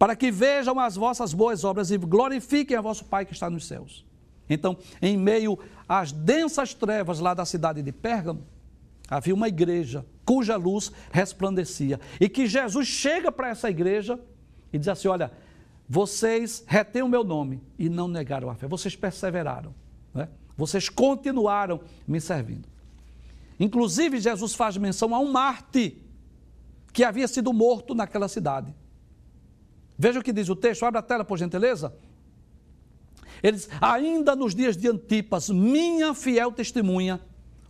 para 0.00 0.16
que 0.16 0.30
vejam 0.30 0.80
as 0.80 0.96
vossas 0.96 1.34
boas 1.34 1.62
obras 1.62 1.90
e 1.90 1.98
glorifiquem 1.98 2.74
a 2.74 2.80
vosso 2.80 3.04
Pai 3.04 3.26
que 3.26 3.34
está 3.34 3.50
nos 3.50 3.66
céus. 3.66 4.02
Então, 4.48 4.78
em 5.02 5.14
meio 5.14 5.58
às 5.86 6.10
densas 6.10 6.72
trevas 6.72 7.20
lá 7.20 7.34
da 7.34 7.44
cidade 7.44 7.82
de 7.82 7.92
Pérgamo, 7.92 8.42
havia 9.10 9.34
uma 9.34 9.46
igreja 9.46 10.06
cuja 10.24 10.56
luz 10.56 10.90
resplandecia. 11.12 12.00
E 12.18 12.30
que 12.30 12.46
Jesus 12.46 12.88
chega 12.88 13.30
para 13.30 13.50
essa 13.50 13.68
igreja 13.68 14.18
e 14.72 14.78
diz 14.78 14.88
assim: 14.88 15.06
Olha, 15.06 15.30
vocês 15.86 16.64
retêm 16.66 17.02
o 17.02 17.08
meu 17.08 17.22
nome 17.22 17.60
e 17.78 17.90
não 17.90 18.08
negaram 18.08 18.48
a 18.48 18.54
fé, 18.54 18.66
vocês 18.66 18.96
perseveraram, 18.96 19.74
né? 20.14 20.30
vocês 20.56 20.88
continuaram 20.88 21.78
me 22.08 22.22
servindo. 22.22 22.66
Inclusive, 23.58 24.18
Jesus 24.18 24.54
faz 24.54 24.78
menção 24.78 25.14
a 25.14 25.18
um 25.18 25.30
Marte 25.30 26.02
que 26.90 27.04
havia 27.04 27.28
sido 27.28 27.52
morto 27.52 27.94
naquela 27.94 28.28
cidade. 28.28 28.74
Veja 30.00 30.18
o 30.18 30.22
que 30.22 30.32
diz 30.32 30.48
o 30.48 30.56
texto, 30.56 30.86
abre 30.86 30.98
a 30.98 31.02
tela, 31.02 31.26
por 31.26 31.36
gentileza. 31.36 31.92
Ele 33.42 33.58
diz: 33.58 33.68
Ainda 33.82 34.34
nos 34.34 34.54
dias 34.54 34.74
de 34.74 34.88
Antipas, 34.88 35.50
minha 35.50 36.14
fiel 36.14 36.50
testemunha, 36.52 37.20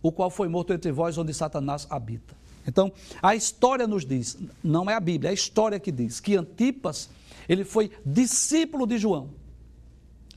o 0.01 0.13
qual 0.13 0.29
foi 0.29 0.47
morto 0.47 0.71
entre 0.71 0.93
vós, 0.93 1.17
onde 1.17 1.33
Satanás 1.33 1.85
habita. 1.89 2.33
Então, 2.65 2.89
a 3.21 3.35
história 3.35 3.85
nos 3.85 4.05
diz, 4.05 4.37
não 4.63 4.89
é 4.89 4.93
a 4.93 4.99
Bíblia, 5.01 5.27
é 5.27 5.31
a 5.31 5.33
história 5.33 5.77
que 5.77 5.91
diz 5.91 6.21
que 6.21 6.37
Antipas 6.37 7.09
ele 7.49 7.65
foi 7.65 7.91
discípulo 8.05 8.87
de 8.87 8.97
João. 8.97 9.31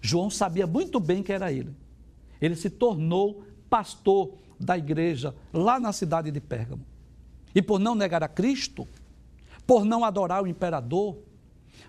João 0.03 0.29
sabia 0.29 0.67
muito 0.67 0.99
bem 0.99 1.23
que 1.23 1.33
era 1.33 1.53
ele. 1.53 1.71
Ele 2.41 2.57
se 2.57 2.69
tornou 2.69 3.45
pastor 3.71 4.33
da 4.59 4.77
igreja 4.77 5.33
lá 5.53 5.79
na 5.79 5.93
cidade 5.93 6.33
de 6.33 6.41
Pérgamo. 6.41 6.85
E 7.55 7.63
por 7.63 7.79
não 7.79 7.95
negar 7.95 8.25
a 8.25 8.29
Cristo, 8.29 8.89
por 9.65 9.85
não 9.85 10.05
adorar 10.05 10.43
o 10.43 10.49
imperador, 10.49 11.19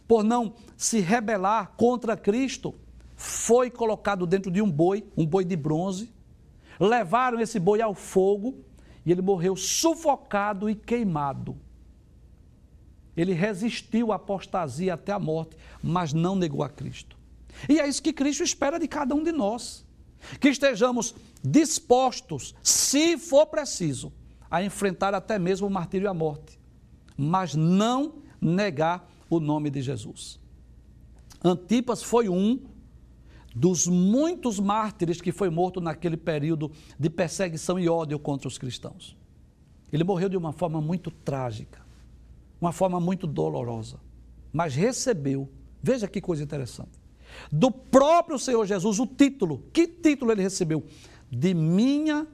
por 0.08 0.24
não 0.24 0.54
se 0.78 1.00
rebelar 1.00 1.74
contra 1.76 2.16
Cristo, 2.16 2.76
foi 3.16 3.70
colocado 3.70 4.26
dentro 4.26 4.52
de 4.52 4.62
um 4.62 4.70
boi, 4.70 5.06
um 5.16 5.26
boi 5.26 5.46
de 5.46 5.56
bronze. 5.56 6.12
Levaram 6.80 7.40
esse 7.40 7.60
boi 7.60 7.82
ao 7.82 7.94
fogo 7.94 8.64
e 9.06 9.12
ele 9.12 9.22
morreu 9.22 9.56
sufocado 9.56 10.70
e 10.70 10.76
queimado. 10.76 11.58
Ele 13.16 13.34
resistiu 13.34 14.12
à 14.12 14.16
apostasia 14.16 14.94
até 14.94 15.14
a 15.14 15.20
morte, 15.20 15.56
mas 15.82 16.12
não 16.12 16.36
negou 16.36 16.64
a 16.64 16.70
Cristo. 16.70 17.18
E 17.70 17.80
é 17.80 17.88
isso 17.88 18.04
que 18.04 18.12
Cristo 18.12 18.44
espera 18.44 18.78
de 18.78 18.88
cada 18.88 19.16
um 19.16 19.24
de 19.24 19.32
nós. 19.32 19.86
Que 20.40 20.50
estejamos 20.50 21.16
dispostos, 21.42 22.54
se 22.62 23.18
for 23.18 23.46
preciso, 23.46 24.12
a 24.50 24.64
enfrentar 24.64 25.14
até 25.14 25.40
mesmo 25.40 25.68
o 25.68 25.70
martírio 25.70 26.06
e 26.06 26.08
a 26.08 26.14
morte, 26.14 26.60
mas 27.16 27.56
não 27.56 28.16
negar 28.42 29.08
o 29.38 29.40
nome 29.40 29.70
de 29.70 29.82
Jesus. 29.82 30.40
Antipas 31.44 32.02
foi 32.02 32.30
um 32.30 32.60
dos 33.56 33.88
muitos 33.88 34.60
mártires 34.60 35.22
que 35.22 35.32
foi 35.32 35.50
morto 35.50 35.80
naquele 35.80 36.18
período 36.18 36.72
de 37.00 37.10
perseguição 37.10 37.80
e 37.80 37.88
ódio 37.88 38.20
contra 38.20 38.48
os 38.48 38.58
cristãos. 38.58 39.16
Ele 39.92 40.04
morreu 40.04 40.28
de 40.28 40.36
uma 40.36 40.52
forma 40.52 40.82
muito 40.82 41.10
trágica 41.10 41.86
uma 42.60 42.72
forma 42.72 43.00
muito 43.00 43.28
dolorosa, 43.28 44.00
mas 44.52 44.76
recebeu, 44.76 45.50
veja 45.82 46.08
que 46.08 46.22
coisa 46.22 46.44
interessante, 46.44 47.00
do 47.52 47.70
próprio 47.70 48.40
Senhor 48.40 48.66
Jesus 48.66 49.00
o 49.00 49.06
título. 49.06 49.64
Que 49.74 49.88
título 49.88 50.32
ele 50.32 50.42
recebeu? 50.42 50.84
De 51.30 51.54
minha 51.54 52.26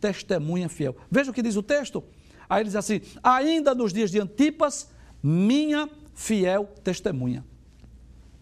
testemunha 0.00 0.68
fiel. 0.68 0.96
Veja 1.10 1.30
o 1.30 1.34
que 1.34 1.42
diz 1.42 1.56
o 1.56 1.62
texto. 1.62 2.02
Aí 2.48 2.62
ele 2.62 2.68
diz 2.68 2.76
assim: 2.76 3.00
ainda 3.22 3.74
nos 3.74 3.92
dias 3.92 4.10
de 4.10 4.20
Antipas, 4.20 4.90
minha 5.22 5.88
fiel 6.16 6.64
testemunha. 6.82 7.44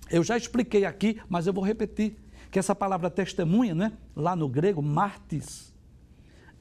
Eu 0.09 0.23
já 0.23 0.37
expliquei 0.37 0.85
aqui, 0.85 1.21
mas 1.29 1.47
eu 1.47 1.53
vou 1.53 1.65
repetir 1.65 2.17
que 2.51 2.59
essa 2.59 2.75
palavra 2.75 3.11
testemunha, 3.11 3.75
né, 3.75 3.93
lá 4.15 4.37
no 4.37 4.49
grego, 4.49 4.81
martis, 4.81 5.75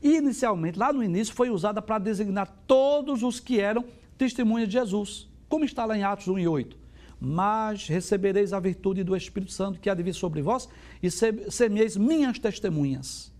inicialmente, 0.02 0.78
lá 0.78 0.92
no 0.92 1.04
início, 1.04 1.34
foi 1.34 1.52
usada 1.52 1.82
para 1.82 2.00
designar 2.00 2.48
todos 2.66 3.22
os 3.22 3.40
que 3.40 3.60
eram 3.60 3.86
testemunha 4.18 4.66
de 4.66 4.74
Jesus, 4.74 5.30
como 5.48 5.64
está 5.64 5.86
lá 5.86 5.96
em 5.96 6.04
Atos 6.04 6.28
1 6.28 6.40
e 6.40 6.48
8. 6.48 6.78
Mas 7.22 7.88
recebereis 7.88 8.52
a 8.52 8.60
virtude 8.60 9.04
do 9.04 9.16
Espírito 9.16 9.52
Santo 9.52 9.80
que 9.80 9.90
há 9.90 9.94
de 9.94 10.04
vir 10.04 10.14
sobre 10.14 10.42
vós 10.42 10.68
e 11.02 11.10
semeis 11.12 11.96
minhas 11.96 12.40
testemunhas, 12.40 13.32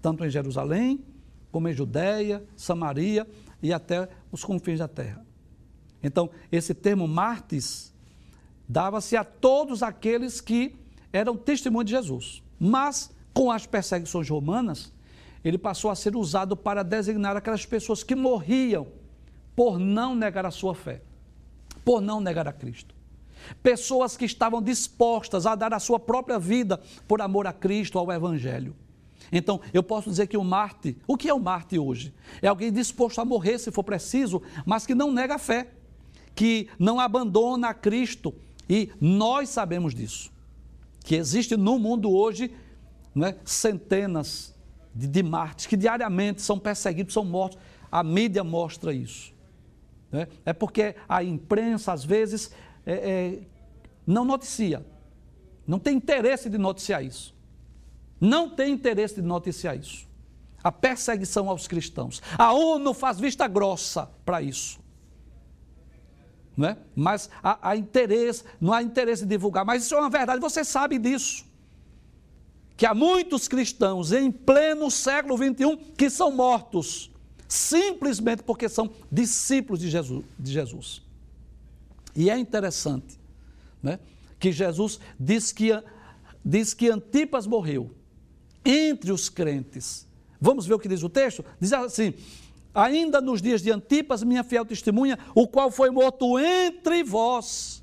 tanto 0.00 0.24
em 0.24 0.30
Jerusalém, 0.30 1.04
como 1.52 1.68
em 1.68 1.74
Judéia, 1.74 2.42
Samaria 2.56 3.26
e 3.62 3.72
até 3.72 4.08
os 4.32 4.44
confins 4.44 4.78
da 4.78 4.88
terra. 4.88 5.27
Então, 6.02 6.30
esse 6.50 6.74
termo 6.74 7.08
mártis 7.08 7.92
dava-se 8.68 9.16
a 9.16 9.24
todos 9.24 9.82
aqueles 9.82 10.40
que 10.40 10.76
eram 11.12 11.36
testemunhas 11.36 11.86
de 11.86 11.92
Jesus. 11.92 12.42
Mas, 12.58 13.10
com 13.32 13.50
as 13.50 13.66
perseguições 13.66 14.28
romanas, 14.28 14.92
ele 15.44 15.58
passou 15.58 15.90
a 15.90 15.94
ser 15.94 16.16
usado 16.16 16.56
para 16.56 16.82
designar 16.82 17.36
aquelas 17.36 17.64
pessoas 17.64 18.02
que 18.02 18.14
morriam 18.14 18.88
por 19.54 19.78
não 19.78 20.14
negar 20.14 20.44
a 20.46 20.50
sua 20.50 20.74
fé, 20.74 21.02
por 21.84 22.00
não 22.00 22.20
negar 22.20 22.46
a 22.46 22.52
Cristo. 22.52 22.94
Pessoas 23.62 24.16
que 24.16 24.24
estavam 24.24 24.60
dispostas 24.60 25.46
a 25.46 25.54
dar 25.54 25.72
a 25.72 25.78
sua 25.78 25.98
própria 25.98 26.38
vida 26.38 26.80
por 27.06 27.22
amor 27.22 27.46
a 27.46 27.52
Cristo, 27.52 27.98
ao 27.98 28.12
Evangelho. 28.12 28.74
Então, 29.30 29.60
eu 29.72 29.82
posso 29.82 30.10
dizer 30.10 30.26
que 30.26 30.36
o 30.36 30.44
Marte, 30.44 30.96
o 31.06 31.16
que 31.16 31.28
é 31.28 31.34
o 31.34 31.40
Marte 31.40 31.78
hoje? 31.78 32.14
É 32.40 32.48
alguém 32.48 32.72
disposto 32.72 33.20
a 33.20 33.24
morrer 33.24 33.58
se 33.58 33.70
for 33.70 33.84
preciso, 33.84 34.42
mas 34.64 34.86
que 34.86 34.94
não 34.94 35.12
nega 35.12 35.34
a 35.34 35.38
fé, 35.38 35.68
que 36.38 36.68
não 36.78 37.00
abandona 37.00 37.70
a 37.70 37.74
Cristo. 37.74 38.32
E 38.70 38.92
nós 39.00 39.48
sabemos 39.48 39.92
disso, 39.92 40.30
que 41.02 41.16
existe 41.16 41.56
no 41.56 41.80
mundo 41.80 42.12
hoje 42.12 42.54
né, 43.12 43.34
centenas 43.44 44.54
de, 44.94 45.08
de 45.08 45.20
mártires 45.20 45.66
que 45.66 45.76
diariamente 45.76 46.40
são 46.40 46.56
perseguidos, 46.56 47.12
são 47.12 47.24
mortos. 47.24 47.58
A 47.90 48.04
mídia 48.04 48.44
mostra 48.44 48.94
isso. 48.94 49.34
Né? 50.12 50.28
É 50.46 50.52
porque 50.52 50.94
a 51.08 51.24
imprensa, 51.24 51.92
às 51.92 52.04
vezes, 52.04 52.52
é, 52.86 52.92
é, 52.92 53.40
não 54.06 54.24
noticia, 54.24 54.86
não 55.66 55.80
tem 55.80 55.96
interesse 55.96 56.48
de 56.48 56.56
noticiar 56.56 57.04
isso. 57.04 57.34
Não 58.20 58.48
tem 58.48 58.72
interesse 58.72 59.16
de 59.16 59.22
noticiar 59.22 59.76
isso. 59.76 60.06
A 60.62 60.70
perseguição 60.70 61.50
aos 61.50 61.66
cristãos. 61.66 62.22
A 62.38 62.52
ONU 62.52 62.94
faz 62.94 63.18
vista 63.18 63.48
grossa 63.48 64.08
para 64.24 64.40
isso. 64.40 64.78
Não 66.58 66.70
é? 66.70 66.76
Mas 66.96 67.30
há, 67.40 67.70
há 67.70 67.76
interesse, 67.76 68.42
não 68.60 68.72
há 68.72 68.82
interesse 68.82 69.22
de 69.22 69.28
divulgar. 69.28 69.64
Mas 69.64 69.84
isso 69.84 69.94
é 69.94 70.00
uma 70.00 70.10
verdade, 70.10 70.40
você 70.40 70.64
sabe 70.64 70.98
disso 70.98 71.46
que 72.76 72.86
há 72.86 72.94
muitos 72.94 73.48
cristãos 73.48 74.12
em 74.12 74.30
pleno 74.30 74.90
século 74.90 75.36
XXI 75.36 75.76
que 75.96 76.08
são 76.08 76.30
mortos 76.30 77.10
simplesmente 77.48 78.42
porque 78.42 78.68
são 78.68 78.90
discípulos 79.10 79.80
de 79.80 79.88
Jesus. 79.88 80.24
De 80.38 80.52
Jesus. 80.52 81.02
E 82.14 82.28
é 82.28 82.38
interessante 82.38 83.18
né, 83.82 83.98
que 84.38 84.52
Jesus 84.52 85.00
diz 85.18 85.50
que, 85.50 85.70
diz 86.44 86.74
que 86.74 86.90
Antipas 86.90 87.46
morreu 87.46 87.94
entre 88.64 89.10
os 89.10 89.28
crentes. 89.28 90.06
Vamos 90.40 90.66
ver 90.66 90.74
o 90.74 90.78
que 90.78 90.88
diz 90.88 91.02
o 91.02 91.08
texto? 91.08 91.44
Diz 91.60 91.72
assim: 91.72 92.14
ainda 92.78 93.20
nos 93.20 93.42
dias 93.42 93.62
de 93.62 93.70
Antipas, 93.70 94.22
minha 94.22 94.44
fiel 94.44 94.64
testemunha, 94.64 95.18
o 95.34 95.46
qual 95.46 95.70
foi 95.70 95.90
morto 95.90 96.38
entre 96.38 97.02
vós. 97.02 97.82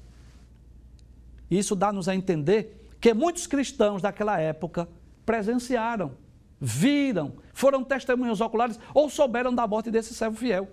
Isso 1.49 1.75
dá-nos 1.75 2.07
a 2.07 2.15
entender 2.15 2.89
que 2.99 3.13
muitos 3.13 3.45
cristãos 3.45 4.01
daquela 4.01 4.39
época 4.39 4.87
presenciaram 5.25 6.11
viram, 6.59 7.33
foram 7.53 7.83
testemunhas 7.83 8.41
oculares 8.41 8.79
ou 8.93 9.09
souberam 9.09 9.53
da 9.53 9.67
morte 9.67 9.91
desse 9.91 10.13
servo 10.13 10.37
fiel. 10.37 10.67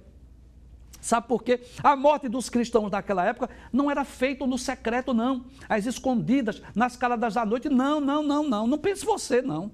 Sabe 1.01 1.27
por 1.27 1.43
quê? 1.43 1.61
A 1.83 1.97
morte 1.97 2.29
dos 2.29 2.49
cristãos 2.49 2.89
daquela 2.89 3.25
época 3.25 3.51
não 3.73 3.91
era 3.91 4.05
feita 4.05 4.47
no 4.47 4.57
secreto, 4.57 5.13
não. 5.13 5.45
As 5.69 5.85
escondidas, 5.85 6.63
nas 6.77 6.97
caladas 6.97 7.35
da 7.35 7.45
noite. 7.45 7.69
Não, 7.69 8.01
não, 8.01 8.23
não, 8.23 8.49
não. 8.49 8.67
Não 8.69 8.79
pense 8.79 9.05
você, 9.05 9.43
não. 9.43 9.73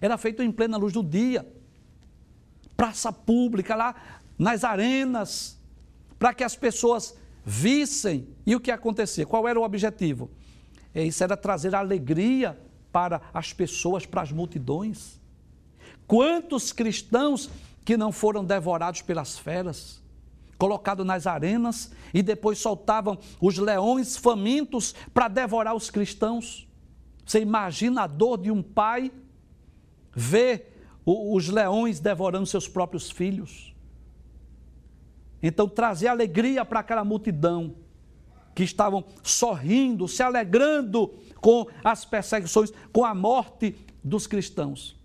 Era 0.00 0.18
feito 0.18 0.42
em 0.42 0.50
plena 0.50 0.76
luz 0.76 0.92
do 0.92 1.02
dia. 1.02 1.46
Praça 2.76 3.12
pública, 3.12 3.74
lá 3.74 3.94
nas 4.38 4.64
arenas, 4.64 5.58
para 6.18 6.34
que 6.34 6.44
as 6.44 6.56
pessoas 6.56 7.16
vissem. 7.44 8.28
E 8.46 8.54
o 8.54 8.60
que 8.60 8.70
acontecia? 8.70 9.26
Qual 9.26 9.46
era 9.46 9.58
o 9.58 9.64
objetivo? 9.64 10.30
É, 10.94 11.02
isso 11.04 11.22
era 11.22 11.36
trazer 11.36 11.74
alegria 11.74 12.58
para 12.92 13.20
as 13.32 13.52
pessoas, 13.52 14.06
para 14.06 14.22
as 14.22 14.30
multidões. 14.30 15.20
Quantos 16.06 16.72
cristãos 16.72 17.50
que 17.84 17.96
não 17.96 18.12
foram 18.12 18.44
devorados 18.44 19.02
pelas 19.02 19.38
feras? 19.38 20.02
colocado 20.56 21.04
nas 21.04 21.26
arenas 21.26 21.92
e 22.12 22.22
depois 22.22 22.58
soltavam 22.58 23.18
os 23.40 23.58
leões 23.58 24.16
famintos 24.16 24.94
para 25.12 25.28
devorar 25.28 25.74
os 25.74 25.90
cristãos. 25.90 26.66
Você 27.26 27.40
imagina 27.40 28.02
a 28.02 28.06
dor 28.06 28.38
de 28.38 28.50
um 28.50 28.62
pai 28.62 29.12
ver 30.14 30.73
os 31.04 31.48
leões 31.48 32.00
devorando 32.00 32.46
seus 32.46 32.66
próprios 32.66 33.10
filhos. 33.10 33.74
Então, 35.42 35.68
trazer 35.68 36.08
alegria 36.08 36.64
para 36.64 36.80
aquela 36.80 37.04
multidão 37.04 37.74
que 38.54 38.62
estavam 38.62 39.04
sorrindo, 39.22 40.08
se 40.08 40.22
alegrando 40.22 41.12
com 41.40 41.66
as 41.82 42.04
perseguições, 42.04 42.72
com 42.92 43.04
a 43.04 43.14
morte 43.14 43.76
dos 44.02 44.26
cristãos. 44.26 44.98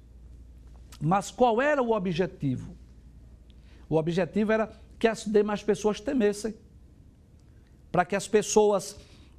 Mas 1.01 1.31
qual 1.31 1.61
era 1.61 1.81
o 1.81 1.91
objetivo? 1.91 2.75
O 3.89 3.97
objetivo 3.97 4.51
era 4.51 4.71
que 4.97 5.07
as 5.07 5.25
demais 5.25 5.63
pessoas 5.63 5.99
temessem. 5.99 6.53
Para 7.91 8.05
que 8.05 8.15
as 8.15 8.27
pessoas 8.27 8.95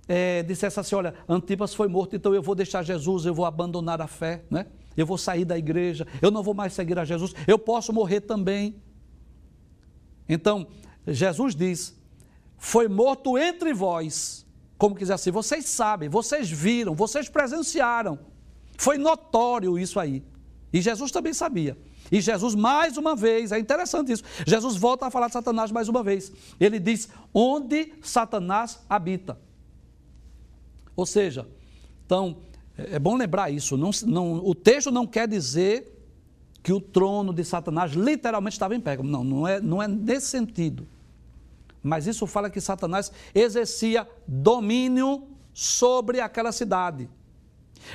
é, 0.08 0.42
dissessem 0.42 0.80
assim: 0.80 0.94
olha, 0.96 1.14
Antipas 1.28 1.72
foi 1.72 1.86
morto, 1.86 2.16
então 2.16 2.34
eu 2.34 2.42
vou 2.42 2.54
deixar 2.54 2.82
Jesus, 2.82 3.24
eu 3.24 3.32
vou 3.32 3.44
abandonar 3.44 4.00
a 4.00 4.08
fé, 4.08 4.42
né? 4.50 4.66
Eu 4.96 5.06
vou 5.06 5.18
sair 5.18 5.44
da 5.44 5.56
igreja, 5.56 6.06
eu 6.20 6.30
não 6.30 6.42
vou 6.42 6.54
mais 6.54 6.72
seguir 6.72 6.98
a 6.98 7.04
Jesus, 7.04 7.34
eu 7.46 7.58
posso 7.58 7.92
morrer 7.92 8.20
também. 8.20 8.74
Então, 10.28 10.66
Jesus 11.06 11.54
diz: 11.54 11.96
foi 12.56 12.88
morto 12.88 13.38
entre 13.38 13.72
vós, 13.72 14.46
como 14.76 14.94
quiser 14.94 15.14
assim, 15.14 15.30
vocês 15.30 15.66
sabem, 15.66 16.08
vocês 16.08 16.50
viram, 16.50 16.94
vocês 16.94 17.28
presenciaram, 17.28 18.18
foi 18.76 18.98
notório 18.98 19.78
isso 19.78 19.98
aí. 19.98 20.22
E 20.72 20.80
Jesus 20.80 21.10
também 21.10 21.34
sabia. 21.34 21.76
E 22.12 22.20
Jesus, 22.20 22.54
mais 22.54 22.96
uma 22.96 23.14
vez, 23.14 23.52
é 23.52 23.58
interessante 23.58 24.12
isso, 24.12 24.24
Jesus 24.46 24.76
volta 24.76 25.06
a 25.06 25.10
falar 25.10 25.28
de 25.28 25.32
Satanás 25.32 25.70
mais 25.70 25.88
uma 25.88 26.02
vez. 26.02 26.32
Ele 26.58 26.78
diz: 26.78 27.08
onde 27.32 27.92
Satanás 28.02 28.80
habita. 28.88 29.38
Ou 30.96 31.06
seja, 31.06 31.48
então, 32.04 32.38
é 32.76 32.98
bom 32.98 33.16
lembrar 33.16 33.50
isso. 33.50 33.76
Não, 33.76 33.90
não, 34.06 34.44
o 34.44 34.54
texto 34.54 34.90
não 34.90 35.06
quer 35.06 35.28
dizer 35.28 35.96
que 36.62 36.72
o 36.72 36.80
trono 36.80 37.32
de 37.32 37.44
Satanás 37.44 37.92
literalmente 37.92 38.54
estava 38.54 38.74
em 38.74 38.80
Pérgamo. 38.80 39.08
Não, 39.08 39.24
não 39.24 39.48
é, 39.48 39.60
não 39.60 39.82
é 39.82 39.88
nesse 39.88 40.28
sentido. 40.28 40.86
Mas 41.82 42.06
isso 42.06 42.26
fala 42.26 42.50
que 42.50 42.60
Satanás 42.60 43.10
exercia 43.34 44.06
domínio 44.26 45.28
sobre 45.52 46.20
aquela 46.20 46.52
cidade. 46.52 47.08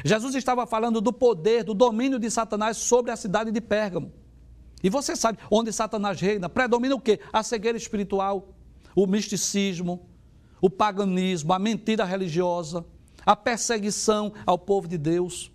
Jesus 0.03 0.33
estava 0.33 0.65
falando 0.65 0.99
do 0.99 1.13
poder, 1.13 1.63
do 1.63 1.73
domínio 1.73 2.17
de 2.17 2.29
Satanás 2.31 2.77
sobre 2.77 3.11
a 3.11 3.15
cidade 3.15 3.51
de 3.51 3.61
Pérgamo. 3.61 4.11
E 4.83 4.89
você 4.89 5.15
sabe 5.15 5.37
onde 5.49 5.71
Satanás 5.71 6.19
reina? 6.19 6.49
Predomina 6.49 6.95
o 6.95 6.99
quê? 6.99 7.19
A 7.31 7.43
cegueira 7.43 7.77
espiritual, 7.77 8.49
o 8.95 9.05
misticismo, 9.05 10.07
o 10.59 10.69
paganismo, 10.69 11.53
a 11.53 11.59
mentira 11.59 12.03
religiosa, 12.03 12.85
a 13.25 13.35
perseguição 13.35 14.33
ao 14.45 14.57
povo 14.57 14.87
de 14.87 14.97
Deus. 14.97 15.51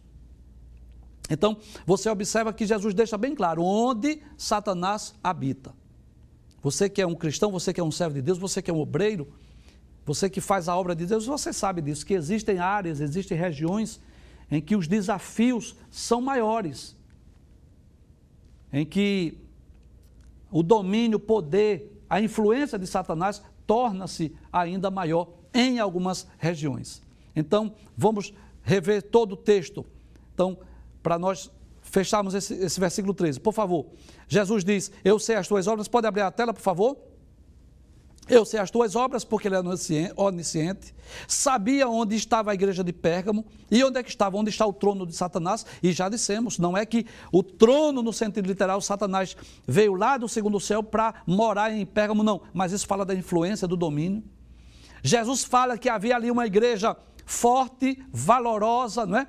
Então, 1.28 1.56
você 1.86 2.10
observa 2.10 2.52
que 2.52 2.66
Jesus 2.66 2.92
deixa 2.92 3.16
bem 3.16 3.34
claro 3.34 3.62
onde 3.62 4.20
Satanás 4.36 5.14
habita. 5.22 5.72
Você 6.62 6.88
que 6.88 7.00
é 7.00 7.06
um 7.06 7.14
cristão, 7.14 7.52
você 7.52 7.72
que 7.72 7.80
é 7.80 7.84
um 7.84 7.92
servo 7.92 8.14
de 8.14 8.22
Deus, 8.22 8.38
você 8.38 8.60
que 8.60 8.70
é 8.70 8.74
um 8.74 8.80
obreiro, 8.80 9.32
você 10.04 10.28
que 10.28 10.40
faz 10.40 10.68
a 10.68 10.76
obra 10.76 10.94
de 10.94 11.06
Deus, 11.06 11.24
você 11.26 11.52
sabe 11.52 11.80
disso, 11.80 12.04
que 12.04 12.14
existem 12.14 12.58
áreas, 12.58 13.00
existem 13.00 13.38
regiões 13.38 14.00
em 14.50 14.60
que 14.60 14.74
os 14.74 14.88
desafios 14.88 15.76
são 15.90 16.20
maiores, 16.20 16.96
em 18.72 18.84
que 18.84 19.38
o 20.50 20.62
domínio, 20.62 21.16
o 21.16 21.20
poder, 21.20 22.02
a 22.08 22.20
influência 22.20 22.76
de 22.76 22.86
Satanás 22.86 23.40
torna-se 23.66 24.36
ainda 24.52 24.90
maior 24.90 25.28
em 25.54 25.78
algumas 25.78 26.26
regiões. 26.38 27.00
Então, 27.34 27.74
vamos 27.96 28.32
rever 28.62 29.02
todo 29.02 29.32
o 29.32 29.36
texto. 29.36 29.84
Então, 30.34 30.58
para 31.02 31.18
nós 31.18 31.50
fecharmos 31.82 32.34
esse, 32.34 32.54
esse 32.54 32.78
versículo 32.78 33.12
13, 33.14 33.40
por 33.40 33.52
favor. 33.52 33.86
Jesus 34.28 34.64
diz: 34.64 34.90
Eu 35.04 35.18
sei 35.18 35.36
as 35.36 35.48
tuas 35.48 35.66
obras. 35.66 35.88
Pode 35.88 36.06
abrir 36.06 36.22
a 36.22 36.30
tela, 36.30 36.52
por 36.54 36.62
favor? 36.62 36.96
Eu 38.28 38.44
sei 38.44 38.60
as 38.60 38.70
tuas 38.70 38.94
obras, 38.94 39.24
porque 39.24 39.48
ele 39.48 39.56
é 39.56 40.12
onisciente, 40.14 40.94
sabia 41.26 41.88
onde 41.88 42.14
estava 42.14 42.52
a 42.52 42.54
igreja 42.54 42.84
de 42.84 42.92
Pérgamo 42.92 43.44
e 43.68 43.82
onde 43.82 43.98
é 43.98 44.04
que 44.04 44.08
estava, 44.08 44.36
onde 44.36 44.50
está 44.50 44.64
o 44.64 44.72
trono 44.72 45.04
de 45.04 45.16
Satanás, 45.16 45.66
e 45.82 45.90
já 45.90 46.08
dissemos, 46.08 46.56
não 46.56 46.76
é 46.76 46.86
que 46.86 47.04
o 47.32 47.42
trono, 47.42 48.04
no 48.04 48.12
sentido 48.12 48.46
literal, 48.46 48.80
Satanás 48.80 49.36
veio 49.66 49.94
lá 49.94 50.16
do 50.16 50.28
segundo 50.28 50.60
céu 50.60 50.80
para 50.80 51.22
morar 51.26 51.72
em 51.72 51.84
Pérgamo, 51.84 52.22
não, 52.22 52.40
mas 52.54 52.70
isso 52.70 52.86
fala 52.86 53.04
da 53.04 53.16
influência, 53.16 53.66
do 53.66 53.76
domínio. 53.76 54.22
Jesus 55.02 55.42
fala 55.42 55.76
que 55.76 55.88
havia 55.88 56.14
ali 56.14 56.30
uma 56.30 56.46
igreja 56.46 56.96
forte, 57.24 58.02
valorosa, 58.12 59.06
não 59.06 59.18
é? 59.18 59.26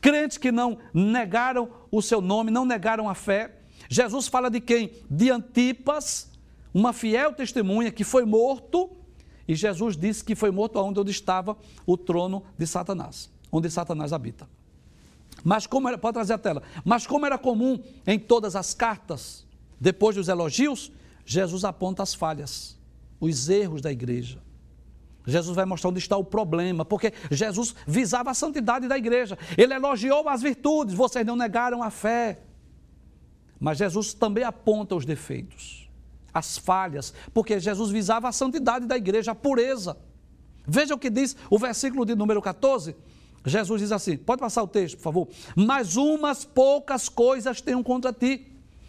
Crentes 0.00 0.36
que 0.36 0.50
não 0.50 0.78
negaram 0.92 1.70
o 1.90 2.02
seu 2.02 2.20
nome, 2.20 2.50
não 2.50 2.64
negaram 2.64 3.08
a 3.08 3.14
fé. 3.14 3.58
Jesus 3.88 4.26
fala 4.26 4.50
de 4.50 4.60
quem? 4.60 4.92
De 5.08 5.30
Antipas, 5.30 6.30
uma 6.74 6.92
fiel 6.92 7.32
testemunha 7.32 7.90
que 7.90 8.02
foi 8.02 8.24
morto, 8.24 8.90
e 9.46 9.54
Jesus 9.54 9.96
disse 9.96 10.24
que 10.24 10.34
foi 10.34 10.50
morto 10.50 10.76
onde 10.78 11.10
estava 11.10 11.56
o 11.86 11.96
trono 11.96 12.42
de 12.58 12.66
Satanás, 12.66 13.30
onde 13.50 13.70
Satanás 13.70 14.12
habita. 14.12 14.48
Mas 15.44 15.66
como 15.66 15.88
era, 15.88 15.98
pode 15.98 16.14
trazer 16.14 16.34
a 16.34 16.38
tela, 16.38 16.62
mas 16.84 17.06
como 17.06 17.26
era 17.26 17.38
comum 17.38 17.82
em 18.06 18.18
todas 18.18 18.56
as 18.56 18.74
cartas, 18.74 19.46
depois 19.80 20.16
dos 20.16 20.28
elogios, 20.28 20.92
Jesus 21.24 21.64
aponta 21.64 22.02
as 22.02 22.14
falhas, 22.14 22.78
os 23.20 23.48
erros 23.48 23.80
da 23.80 23.90
igreja. 23.90 24.40
Jesus 25.26 25.54
vai 25.54 25.64
mostrar 25.64 25.90
onde 25.90 25.98
está 25.98 26.16
o 26.16 26.24
problema, 26.24 26.84
porque 26.84 27.12
Jesus 27.30 27.74
visava 27.86 28.30
a 28.30 28.34
santidade 28.34 28.88
da 28.88 28.98
igreja. 28.98 29.38
Ele 29.56 29.74
elogiou 29.74 30.28
as 30.28 30.42
virtudes, 30.42 30.94
vocês 30.94 31.24
não 31.24 31.36
negaram 31.36 31.82
a 31.82 31.90
fé. 31.90 32.40
Mas 33.60 33.78
Jesus 33.78 34.12
também 34.12 34.42
aponta 34.42 34.96
os 34.96 35.04
defeitos 35.04 35.82
as 36.32 36.56
falhas, 36.56 37.12
porque 37.34 37.60
Jesus 37.60 37.90
visava 37.90 38.28
a 38.28 38.32
santidade 38.32 38.86
da 38.86 38.96
igreja, 38.96 39.32
a 39.32 39.34
pureza. 39.34 39.96
Veja 40.66 40.94
o 40.94 40.98
que 40.98 41.10
diz 41.10 41.36
o 41.50 41.58
versículo 41.58 42.04
de 42.04 42.14
número 42.14 42.40
14. 42.40 42.96
Jesus 43.44 43.80
diz 43.80 43.92
assim: 43.92 44.16
pode 44.16 44.40
passar 44.40 44.62
o 44.62 44.68
texto, 44.68 44.96
por 44.96 45.02
favor. 45.02 45.28
Mas 45.54 45.96
umas 45.96 46.44
poucas 46.44 47.08
coisas 47.08 47.60
tenho 47.60 47.82
contra 47.82 48.12
ti. 48.12 48.46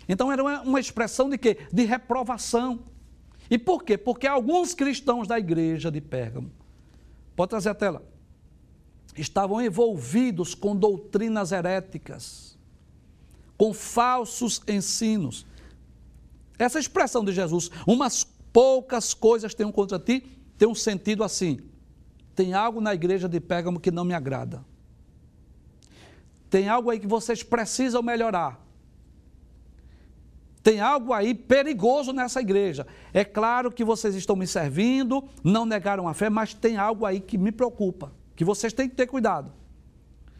Então 0.07 0.31
era 0.31 0.41
uma, 0.41 0.61
uma 0.61 0.79
expressão 0.79 1.29
de 1.29 1.37
quê? 1.37 1.57
De 1.71 1.83
reprovação. 1.83 2.79
E 3.49 3.57
por 3.57 3.83
quê? 3.83 3.97
Porque 3.97 4.27
alguns 4.27 4.73
cristãos 4.73 5.27
da 5.27 5.37
igreja 5.37 5.91
de 5.91 6.01
Pérgamo, 6.01 6.51
pode 7.35 7.49
trazer 7.49 7.69
a 7.69 7.75
tela, 7.75 8.03
estavam 9.17 9.61
envolvidos 9.61 10.55
com 10.55 10.75
doutrinas 10.75 11.51
heréticas, 11.51 12.57
com 13.57 13.73
falsos 13.73 14.61
ensinos 14.67 15.45
essa 16.57 16.79
expressão 16.79 17.23
de 17.23 17.31
Jesus, 17.31 17.69
umas 17.87 18.23
poucas 18.51 19.13
coisas 19.13 19.53
tenho 19.53 19.71
contra 19.71 19.99
ti, 19.99 20.21
tem 20.57 20.67
um 20.67 20.75
sentido 20.75 21.23
assim. 21.23 21.59
Tem 22.35 22.53
algo 22.53 22.81
na 22.81 22.93
igreja 22.93 23.27
de 23.27 23.39
Pérgamo 23.39 23.79
que 23.79 23.91
não 23.91 24.05
me 24.05 24.13
agrada. 24.13 24.63
Tem 26.49 26.69
algo 26.69 26.89
aí 26.89 26.99
que 26.99 27.07
vocês 27.07 27.43
precisam 27.43 28.01
melhorar. 28.01 28.59
Tem 30.63 30.79
algo 30.79 31.11
aí 31.11 31.35
perigoso 31.35 32.13
nessa 32.13 32.39
igreja. 32.39 32.87
É 33.13 33.25
claro 33.25 33.69
que 33.69 33.83
vocês 33.83 34.15
estão 34.15 34.33
me 34.33 34.47
servindo, 34.47 35.21
não 35.43 35.65
negaram 35.65 36.07
a 36.07 36.13
fé, 36.13 36.29
mas 36.29 36.53
tem 36.53 36.77
algo 36.77 37.05
aí 37.05 37.19
que 37.19 37.37
me 37.37 37.51
preocupa, 37.51 38.13
que 38.33 38.45
vocês 38.45 38.71
têm 38.71 38.87
que 38.87 38.95
ter 38.95 39.07
cuidado. 39.07 39.51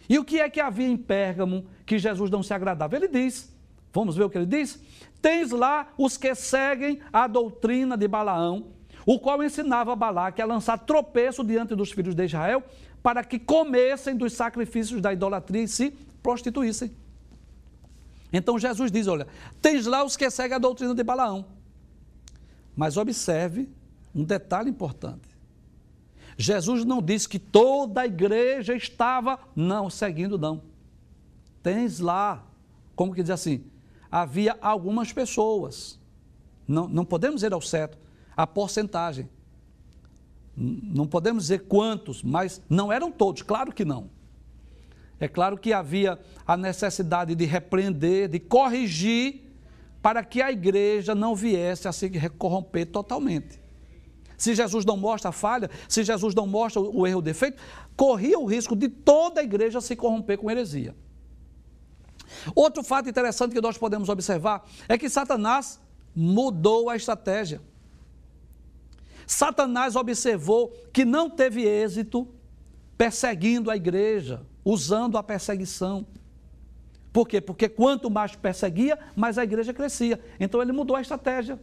E 0.08 0.18
o 0.18 0.24
que 0.24 0.40
é 0.40 0.50
que 0.50 0.62
havia 0.62 0.88
em 0.88 0.96
Pérgamo 0.96 1.66
que 1.86 2.00
Jesus 2.00 2.32
não 2.32 2.42
se 2.42 2.54
agradava? 2.54 2.96
Ele 2.96 3.10
diz, 3.10 3.54
vamos 3.92 4.16
ver 4.16 4.24
o 4.24 4.30
que 4.30 4.38
ele 4.38 4.46
diz? 4.46 4.82
Tens 5.22 5.52
lá 5.52 5.90
os 5.98 6.16
que 6.16 6.34
seguem 6.36 7.02
a 7.12 7.28
doutrina 7.28 7.98
de 7.98 8.08
Balaão, 8.08 8.68
o 9.06 9.20
qual 9.20 9.44
ensinava 9.44 9.94
Balaque 9.94 10.42
a 10.42 10.46
lançar 10.46 10.78
tropeço 10.78 11.44
diante 11.44 11.76
dos 11.76 11.92
filhos 11.92 12.16
de 12.16 12.24
Israel, 12.24 12.64
para 13.02 13.26
que 13.26 13.38
comessem 13.38 14.16
dos 14.16 14.32
sacrifícios 14.32 15.02
da 15.02 15.12
idolatria 15.12 15.64
e 15.64 15.68
se 15.68 15.92
prostituíssem. 16.22 17.03
Então 18.34 18.58
Jesus 18.58 18.92
diz: 18.92 19.06
olha, 19.06 19.28
tens 19.62 19.86
lá 19.86 20.04
os 20.04 20.18
que 20.18 20.30
seguem 20.32 20.56
a 20.56 20.60
doutrina 20.60 20.96
de 20.96 21.04
Balaão. 21.04 21.46
Mas 22.76 22.98
observe 22.98 23.70
um 24.14 24.24
detalhe 24.24 24.72
importante. 24.72 25.30
Jesus 26.36 26.84
não 26.84 27.00
disse 27.00 27.30
que 27.30 27.38
toda 27.38 28.02
a 28.02 28.08
igreja 28.08 28.76
estava 28.76 29.40
não 29.56 29.88
seguindo, 29.88 30.38
não. 30.38 30.64
Tens 31.62 32.00
lá, 32.00 32.44
como 32.96 33.14
que 33.14 33.22
diz 33.22 33.30
assim, 33.30 33.64
havia 34.10 34.58
algumas 34.60 35.14
pessoas. 35.14 36.00
Não, 36.68 36.88
não 36.88 37.06
podemos 37.06 37.42
dizer 37.42 37.54
ao 37.54 37.62
certo 37.62 38.00
a 38.36 38.48
porcentagem. 38.48 39.30
Não 40.56 41.06
podemos 41.06 41.44
dizer 41.44 41.68
quantos, 41.68 42.24
mas 42.24 42.62
não 42.68 42.92
eram 42.92 43.12
todos, 43.12 43.44
claro 43.44 43.72
que 43.72 43.86
não. 43.86 44.10
É 45.24 45.28
claro 45.30 45.58
que 45.58 45.72
havia 45.72 46.20
a 46.46 46.58
necessidade 46.58 47.34
de 47.34 47.46
repreender, 47.46 48.28
de 48.28 48.42
corrigir, 48.42 49.56
para 50.02 50.22
que 50.22 50.42
a 50.42 50.52
igreja 50.52 51.16
não 51.16 51.34
viesse 51.34 51.88
a 51.88 51.94
se 51.94 52.10
corromper 52.32 52.88
totalmente. 52.88 53.58
Se 54.38 54.54
Jesus 54.54 54.84
não 54.84 54.98
mostra 54.98 55.30
a 55.30 55.32
falha, 55.32 55.70
se 55.88 56.04
Jesus 56.04 56.36
não 56.36 56.46
mostra 56.46 56.82
o 56.82 57.08
erro, 57.08 57.20
o 57.20 57.22
defeito, 57.22 57.64
corria 57.96 58.38
o 58.38 58.44
risco 58.44 58.76
de 58.76 58.90
toda 58.90 59.40
a 59.40 59.44
igreja 59.46 59.80
se 59.80 59.96
corromper 59.96 60.38
com 60.38 60.52
heresia. 60.52 60.94
Outro 62.54 62.84
fato 62.84 63.08
interessante 63.08 63.54
que 63.54 63.62
nós 63.62 63.78
podemos 63.78 64.10
observar 64.10 64.68
é 64.90 64.98
que 64.98 65.08
Satanás 65.08 65.80
mudou 66.14 66.90
a 66.90 66.98
estratégia. 66.98 67.62
Satanás 69.26 69.96
observou 69.96 70.74
que 70.92 71.06
não 71.06 71.30
teve 71.30 71.64
êxito 71.64 72.28
perseguindo 72.98 73.72
a 73.72 73.78
igreja, 73.78 74.46
usando 74.64 75.18
a 75.18 75.24
perseguição. 75.24 76.06
Por 77.12 77.28
quê? 77.28 77.40
Porque 77.40 77.70
quanto 77.70 78.10
mais 78.10 78.36
perseguia, 78.36 78.98
mais 79.16 79.38
a 79.38 79.44
igreja 79.44 79.74
crescia. 79.74 80.20
Então 80.40 80.62
ele 80.62 80.72
mudou 80.72 80.96
a 80.96 81.02
estratégia. 81.02 81.60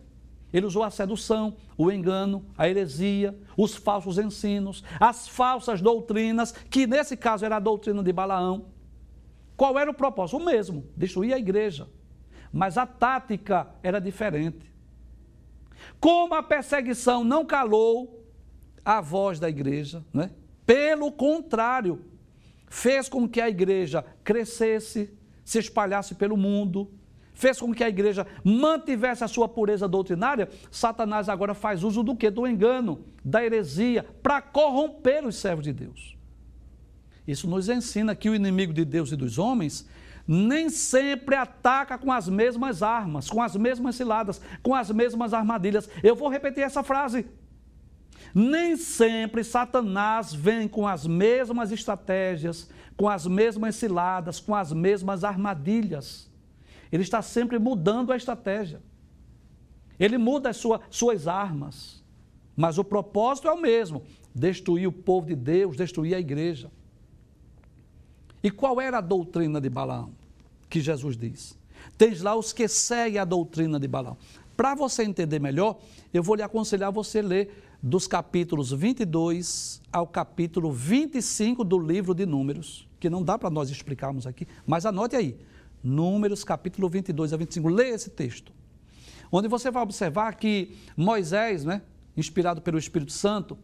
Ele 0.52 0.66
usou 0.66 0.82
a 0.82 0.90
sedução, 0.90 1.56
o 1.78 1.92
engano, 1.92 2.44
a 2.58 2.68
heresia, 2.68 3.38
os 3.56 3.76
falsos 3.76 4.18
ensinos, 4.18 4.82
as 4.98 5.28
falsas 5.28 5.80
doutrinas, 5.80 6.52
que 6.52 6.86
nesse 6.86 7.16
caso 7.16 7.44
era 7.44 7.56
a 7.56 7.60
doutrina 7.60 8.02
de 8.02 8.12
Balaão. 8.12 8.66
Qual 9.56 9.78
era 9.78 9.90
o 9.90 9.94
propósito? 9.94 10.38
O 10.38 10.44
mesmo, 10.44 10.84
destruir 10.96 11.32
a 11.32 11.38
igreja. 11.38 11.88
Mas 12.52 12.76
a 12.76 12.86
tática 12.86 13.68
era 13.82 14.00
diferente. 14.00 14.70
Como 16.00 16.34
a 16.34 16.42
perseguição 16.42 17.22
não 17.22 17.44
calou 17.44 18.24
a 18.84 19.00
voz 19.00 19.38
da 19.38 19.48
igreja, 19.48 20.04
né? 20.12 20.30
pelo 20.66 21.12
contrário, 21.12 22.04
fez 22.70 23.08
com 23.08 23.28
que 23.28 23.40
a 23.40 23.50
igreja 23.50 24.02
crescesse, 24.22 25.12
se 25.44 25.58
espalhasse 25.58 26.14
pelo 26.14 26.36
mundo, 26.36 26.88
fez 27.34 27.60
com 27.60 27.74
que 27.74 27.82
a 27.82 27.88
igreja 27.88 28.26
mantivesse 28.44 29.24
a 29.24 29.28
sua 29.28 29.48
pureza 29.48 29.88
doutrinária, 29.88 30.48
Satanás 30.70 31.28
agora 31.28 31.52
faz 31.52 31.82
uso 31.82 32.02
do 32.02 32.14
que? 32.14 32.30
Do 32.30 32.46
engano, 32.46 33.04
da 33.24 33.44
heresia, 33.44 34.06
para 34.22 34.40
corromper 34.40 35.26
os 35.26 35.36
servos 35.36 35.64
de 35.64 35.72
Deus. 35.72 36.16
Isso 37.26 37.48
nos 37.48 37.68
ensina 37.68 38.14
que 38.14 38.30
o 38.30 38.34
inimigo 38.34 38.72
de 38.72 38.84
Deus 38.84 39.10
e 39.10 39.16
dos 39.16 39.36
homens 39.36 39.86
nem 40.26 40.70
sempre 40.70 41.34
ataca 41.34 41.98
com 41.98 42.12
as 42.12 42.28
mesmas 42.28 42.84
armas, 42.84 43.28
com 43.28 43.42
as 43.42 43.56
mesmas 43.56 43.96
ciladas, 43.96 44.40
com 44.62 44.74
as 44.74 44.90
mesmas 44.90 45.34
armadilhas. 45.34 45.88
Eu 46.04 46.14
vou 46.14 46.28
repetir 46.28 46.62
essa 46.62 46.84
frase. 46.84 47.26
Nem 48.34 48.76
sempre 48.76 49.42
Satanás 49.42 50.32
vem 50.32 50.68
com 50.68 50.86
as 50.86 51.06
mesmas 51.06 51.72
estratégias, 51.72 52.68
com 52.96 53.08
as 53.08 53.26
mesmas 53.26 53.76
ciladas, 53.76 54.38
com 54.40 54.54
as 54.54 54.72
mesmas 54.72 55.24
armadilhas. 55.24 56.30
Ele 56.92 57.02
está 57.02 57.22
sempre 57.22 57.58
mudando 57.58 58.12
a 58.12 58.16
estratégia. 58.16 58.80
Ele 59.98 60.18
muda 60.18 60.50
as 60.50 60.56
sua, 60.56 60.80
suas 60.90 61.26
armas. 61.26 62.02
Mas 62.56 62.78
o 62.78 62.84
propósito 62.84 63.48
é 63.48 63.52
o 63.52 63.60
mesmo: 63.60 64.02
destruir 64.34 64.86
o 64.86 64.92
povo 64.92 65.28
de 65.28 65.36
Deus, 65.36 65.76
destruir 65.76 66.14
a 66.14 66.20
igreja. 66.20 66.70
E 68.42 68.50
qual 68.50 68.80
era 68.80 68.98
a 68.98 69.02
doutrina 69.02 69.60
de 69.60 69.68
Balaão 69.68 70.12
que 70.68 70.80
Jesus 70.80 71.16
diz? 71.16 71.58
Tens 71.96 72.22
lá 72.22 72.34
os 72.34 72.52
que 72.52 72.66
seguem 72.66 73.18
a 73.18 73.24
doutrina 73.24 73.78
de 73.78 73.86
Balaão. 73.86 74.16
Para 74.56 74.74
você 74.74 75.02
entender 75.02 75.38
melhor, 75.38 75.78
eu 76.12 76.22
vou 76.22 76.34
lhe 76.34 76.42
aconselhar 76.42 76.90
você 76.92 77.22
ler 77.22 77.69
dos 77.82 78.06
capítulos 78.06 78.72
22 78.72 79.80
ao 79.90 80.06
capítulo 80.06 80.70
25 80.70 81.64
do 81.64 81.78
livro 81.78 82.14
de 82.14 82.26
Números, 82.26 82.86
que 82.98 83.08
não 83.08 83.22
dá 83.22 83.38
para 83.38 83.48
nós 83.48 83.70
explicarmos 83.70 84.26
aqui, 84.26 84.46
mas 84.66 84.84
anote 84.84 85.16
aí. 85.16 85.38
Números, 85.82 86.44
capítulo 86.44 86.88
22 86.90 87.32
a 87.32 87.36
25. 87.38 87.68
Leia 87.68 87.94
esse 87.94 88.10
texto. 88.10 88.52
Onde 89.32 89.48
você 89.48 89.70
vai 89.70 89.82
observar 89.82 90.34
que 90.34 90.76
Moisés, 90.94 91.64
né, 91.64 91.80
inspirado 92.16 92.60
pelo 92.60 92.78
Espírito 92.78 93.12
Santo, 93.12 93.56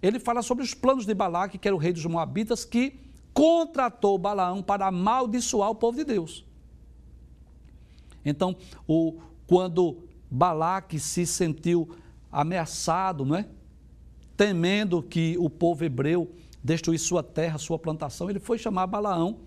ele 0.00 0.18
fala 0.18 0.40
sobre 0.40 0.64
os 0.64 0.72
planos 0.72 1.04
de 1.04 1.12
Balaque, 1.12 1.58
que 1.58 1.68
era 1.68 1.74
o 1.74 1.78
rei 1.78 1.92
dos 1.92 2.06
Moabitas, 2.06 2.64
que 2.64 2.98
contratou 3.34 4.16
Balaão 4.16 4.62
para 4.62 4.86
amaldiçoar 4.86 5.70
o 5.70 5.74
povo 5.74 5.98
de 5.98 6.04
Deus. 6.04 6.44
Então, 8.24 8.56
o, 8.86 9.20
quando 9.46 10.04
Balaque 10.30 10.98
se 10.98 11.26
sentiu 11.26 11.90
ameaçado, 12.32 13.24
não 13.24 13.36
é? 13.36 13.46
Temendo 14.38 15.02
que 15.02 15.36
o 15.36 15.50
povo 15.50 15.84
hebreu 15.84 16.30
destruísse 16.62 17.04
sua 17.04 17.24
terra, 17.24 17.58
sua 17.58 17.76
plantação, 17.76 18.30
ele 18.30 18.38
foi 18.38 18.56
chamar 18.56 18.86
Balaão 18.86 19.40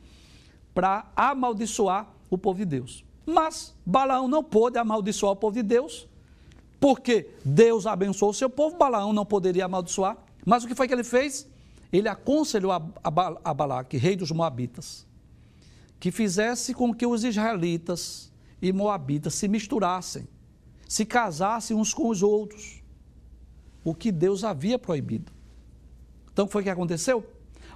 para 0.73 1.09
amaldiçoar 1.15 2.13
o 2.29 2.37
povo 2.37 2.59
de 2.59 2.65
Deus. 2.65 3.05
Mas 3.25 3.73
Balaão 3.85 4.27
não 4.27 4.43
pôde 4.43 4.77
amaldiçoar 4.77 5.31
o 5.31 5.35
povo 5.37 5.55
de 5.55 5.63
Deus, 5.63 6.09
porque 6.77 7.29
Deus 7.45 7.87
abençoou 7.87 8.31
o 8.31 8.33
seu 8.33 8.49
povo, 8.49 8.77
Balaão 8.77 9.13
não 9.13 9.25
poderia 9.25 9.63
amaldiçoar. 9.63 10.17
Mas 10.45 10.65
o 10.65 10.67
que 10.67 10.75
foi 10.75 10.89
que 10.89 10.93
ele 10.93 11.05
fez? 11.05 11.47
Ele 11.91 12.09
aconselhou 12.09 12.73
a, 12.73 13.53
Balaque, 13.53 13.95
rei 13.95 14.17
dos 14.17 14.31
Moabitas, 14.31 15.07
que 16.01 16.11
fizesse 16.11 16.73
com 16.73 16.93
que 16.93 17.05
os 17.05 17.23
israelitas 17.23 18.29
e 18.61 18.73
moabitas 18.73 19.35
se 19.35 19.47
misturassem, 19.47 20.27
se 20.85 21.05
casassem 21.05 21.77
uns 21.77 21.93
com 21.93 22.09
os 22.09 22.21
outros, 22.21 22.80
o 23.83 23.93
que 23.93 24.11
Deus 24.11 24.43
havia 24.43 24.77
proibido. 24.77 25.31
Então 26.31 26.47
foi 26.47 26.61
o 26.61 26.63
que 26.65 26.69
aconteceu? 26.69 27.25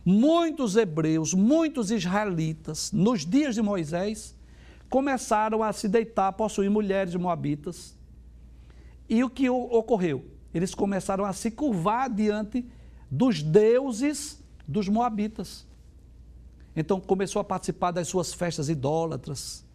Muitos 0.04 0.76
hebreus, 0.76 1.34
muitos 1.34 1.89
israelitas, 1.91 2.91
nos 2.91 3.26
dias 3.26 3.56
de 3.56 3.62
Moisés, 3.62 4.36
começaram 4.89 5.63
a 5.63 5.74
se 5.74 5.88
deitar, 5.88 6.32
possuir 6.34 6.70
mulheres 6.70 7.15
moabitas. 7.15 7.98
E 9.10 9.24
o 9.24 9.30
que 9.30 9.50
ocorreu? 9.50 10.26
Eles 10.54 10.74
começaram 10.74 11.26
a 11.26 11.34
se 11.34 11.52
curvar 11.52 12.10
diante 12.10 12.65
dos 13.10 13.41
deuses 13.41 14.41
dos 14.68 14.88
moabitas. 14.88 15.65
Então 16.76 17.00
começou 17.00 17.39
a 17.39 17.44
participar 17.44 17.91
das 17.91 18.08
suas 18.08 18.34
festas 18.34 18.70
idólatras. 18.70 19.65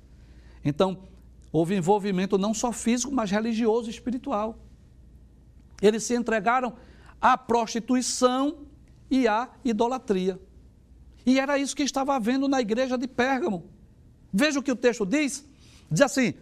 Então 0.65 0.99
houve 1.53 1.75
envolvimento 1.75 2.39
não 2.39 2.55
só 2.55 2.73
físico, 2.73 3.13
mas 3.13 3.31
religioso 3.31 3.89
e 3.89 3.91
espiritual. 3.91 4.59
Eles 5.81 6.05
se 6.05 6.15
entregaram 6.15 6.75
à 7.21 7.37
prostituição 7.37 8.67
e 9.11 9.27
à 9.27 9.49
idolatria. 9.65 10.41
E 11.27 11.39
era 11.39 11.59
isso 11.59 11.77
que 11.77 11.83
estava 11.83 12.15
havendo 12.15 12.49
na 12.49 12.61
igreja 12.61 12.97
de 12.97 13.07
Pérgamo. 13.07 13.69
Veja 14.33 14.59
o 14.59 14.63
que 14.63 14.73
o 14.73 14.77
texto 14.77 15.05
diz: 15.05 15.45
diz 15.91 16.01
assim: 16.01 16.35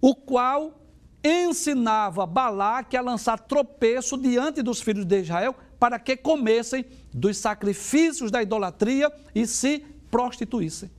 o 0.00 0.14
qual 0.14 0.80
ensinava 1.22 2.26
Balaque 2.26 2.96
a 2.96 3.00
lançar 3.00 3.38
tropeço 3.40 4.16
diante 4.16 4.62
dos 4.62 4.80
filhos 4.80 5.04
de 5.04 5.20
Israel 5.20 5.54
para 5.78 5.98
que 5.98 6.16
comessem 6.16 6.84
dos 7.12 7.36
sacrifícios 7.36 8.30
da 8.30 8.42
idolatria 8.42 9.12
e 9.34 9.46
se 9.46 9.84
prostituíssem. 10.10 10.90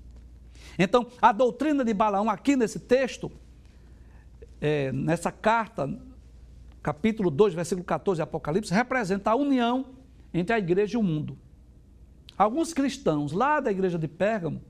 Então, 0.78 1.08
a 1.22 1.32
doutrina 1.32 1.84
de 1.84 1.94
Balaão, 1.94 2.30
aqui 2.30 2.56
nesse 2.56 2.80
texto, 2.80 3.32
é, 4.62 4.92
nessa 4.92 5.32
carta, 5.32 5.90
capítulo 6.82 7.30
2, 7.30 7.54
versículo 7.54 7.86
14 7.86 8.20
de 8.20 8.24
Apocalipse, 8.24 8.74
representa 8.74 9.32
a 9.32 9.36
união 9.36 9.88
entre 10.34 10.56
a 10.56 10.60
igreja 10.60 10.96
e 10.96 10.98
o 10.98 11.04
mundo. 11.04 11.38
Alguns 12.38 12.74
cristãos 12.74 13.32
lá 13.32 13.60
da 13.60 13.72
igreja 13.72 13.98
de 13.98 14.08
Pérgamo 14.08 14.62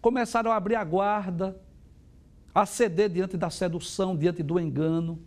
começaram 0.00 0.50
a 0.50 0.56
abrir 0.56 0.74
a 0.74 0.84
guarda, 0.84 1.58
a 2.54 2.66
ceder 2.66 3.08
diante 3.08 3.36
da 3.36 3.48
sedução, 3.48 4.16
diante 4.16 4.42
do 4.42 4.60
engano. 4.60 5.18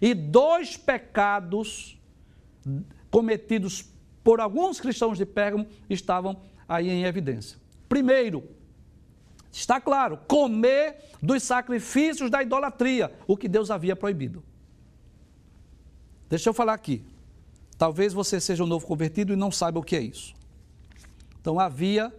E 0.00 0.14
dois 0.14 0.76
pecados 0.76 2.00
cometidos 3.10 3.84
por 4.22 4.40
alguns 4.40 4.80
cristãos 4.80 5.18
de 5.18 5.26
Pérgamo 5.26 5.66
estavam 5.88 6.40
aí 6.68 6.88
em 6.88 7.04
evidência. 7.04 7.58
Primeiro, 7.88 8.44
está 9.50 9.80
claro, 9.80 10.18
comer 10.28 11.10
dos 11.20 11.42
sacrifícios 11.42 12.30
da 12.30 12.42
idolatria, 12.42 13.12
o 13.26 13.36
que 13.36 13.48
Deus 13.48 13.70
havia 13.70 13.96
proibido. 13.96 14.42
Deixa 16.30 16.48
eu 16.48 16.54
falar 16.54 16.72
aqui. 16.72 17.02
Talvez 17.76 18.14
você 18.14 18.40
seja 18.40 18.64
um 18.64 18.66
novo 18.66 18.86
convertido 18.86 19.34
e 19.34 19.36
não 19.36 19.50
saiba 19.50 19.78
o 19.78 19.82
que 19.82 19.96
é 19.96 20.00
isso. 20.00 20.34
Então 21.38 21.60
havia 21.60 22.10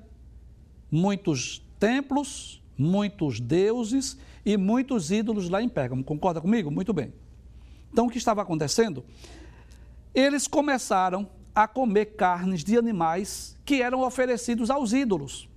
muitos 0.91 1.63
templos 1.79 2.61
muitos 2.81 3.39
deuses 3.39 4.17
e 4.45 4.57
muitos 4.57 5.11
ídolos 5.11 5.49
lá 5.49 5.61
em 5.61 5.69
Pérgamo. 5.69 6.03
Concorda 6.03 6.41
comigo? 6.41 6.71
Muito 6.71 6.91
bem. 6.91 7.13
Então, 7.93 8.07
o 8.07 8.09
que 8.09 8.17
estava 8.17 8.41
acontecendo? 8.41 9.05
Eles 10.13 10.47
começaram 10.47 11.29
a 11.53 11.67
comer 11.67 12.15
carnes 12.15 12.63
de 12.63 12.77
animais 12.77 13.55
que 13.63 13.81
eram 13.81 14.01
oferecidos 14.01 14.69
aos 14.69 14.93
ídolos, 14.93 15.47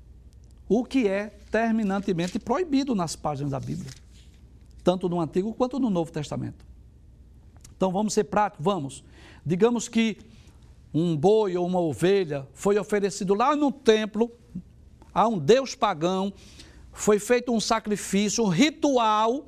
o 0.68 0.84
que 0.84 1.08
é 1.08 1.28
terminantemente 1.50 2.38
proibido 2.38 2.94
nas 2.94 3.16
páginas 3.16 3.52
da 3.52 3.60
Bíblia, 3.60 3.90
tanto 4.82 5.08
no 5.08 5.20
Antigo 5.20 5.54
quanto 5.54 5.78
no 5.78 5.88
Novo 5.88 6.12
Testamento. 6.12 6.64
Então 7.76 7.90
vamos 7.92 8.14
ser 8.14 8.24
práticos, 8.24 8.64
vamos. 8.64 9.04
Digamos 9.44 9.88
que 9.88 10.18
um 10.92 11.16
boi 11.16 11.56
ou 11.56 11.66
uma 11.66 11.80
ovelha 11.80 12.46
foi 12.52 12.78
oferecido 12.78 13.34
lá 13.34 13.56
no 13.56 13.72
templo 13.72 14.30
a 15.12 15.26
um 15.28 15.38
deus 15.38 15.74
pagão, 15.74 16.32
foi 16.92 17.18
feito 17.18 17.52
um 17.52 17.60
sacrifício, 17.60 18.44
um 18.44 18.48
ritual 18.48 19.46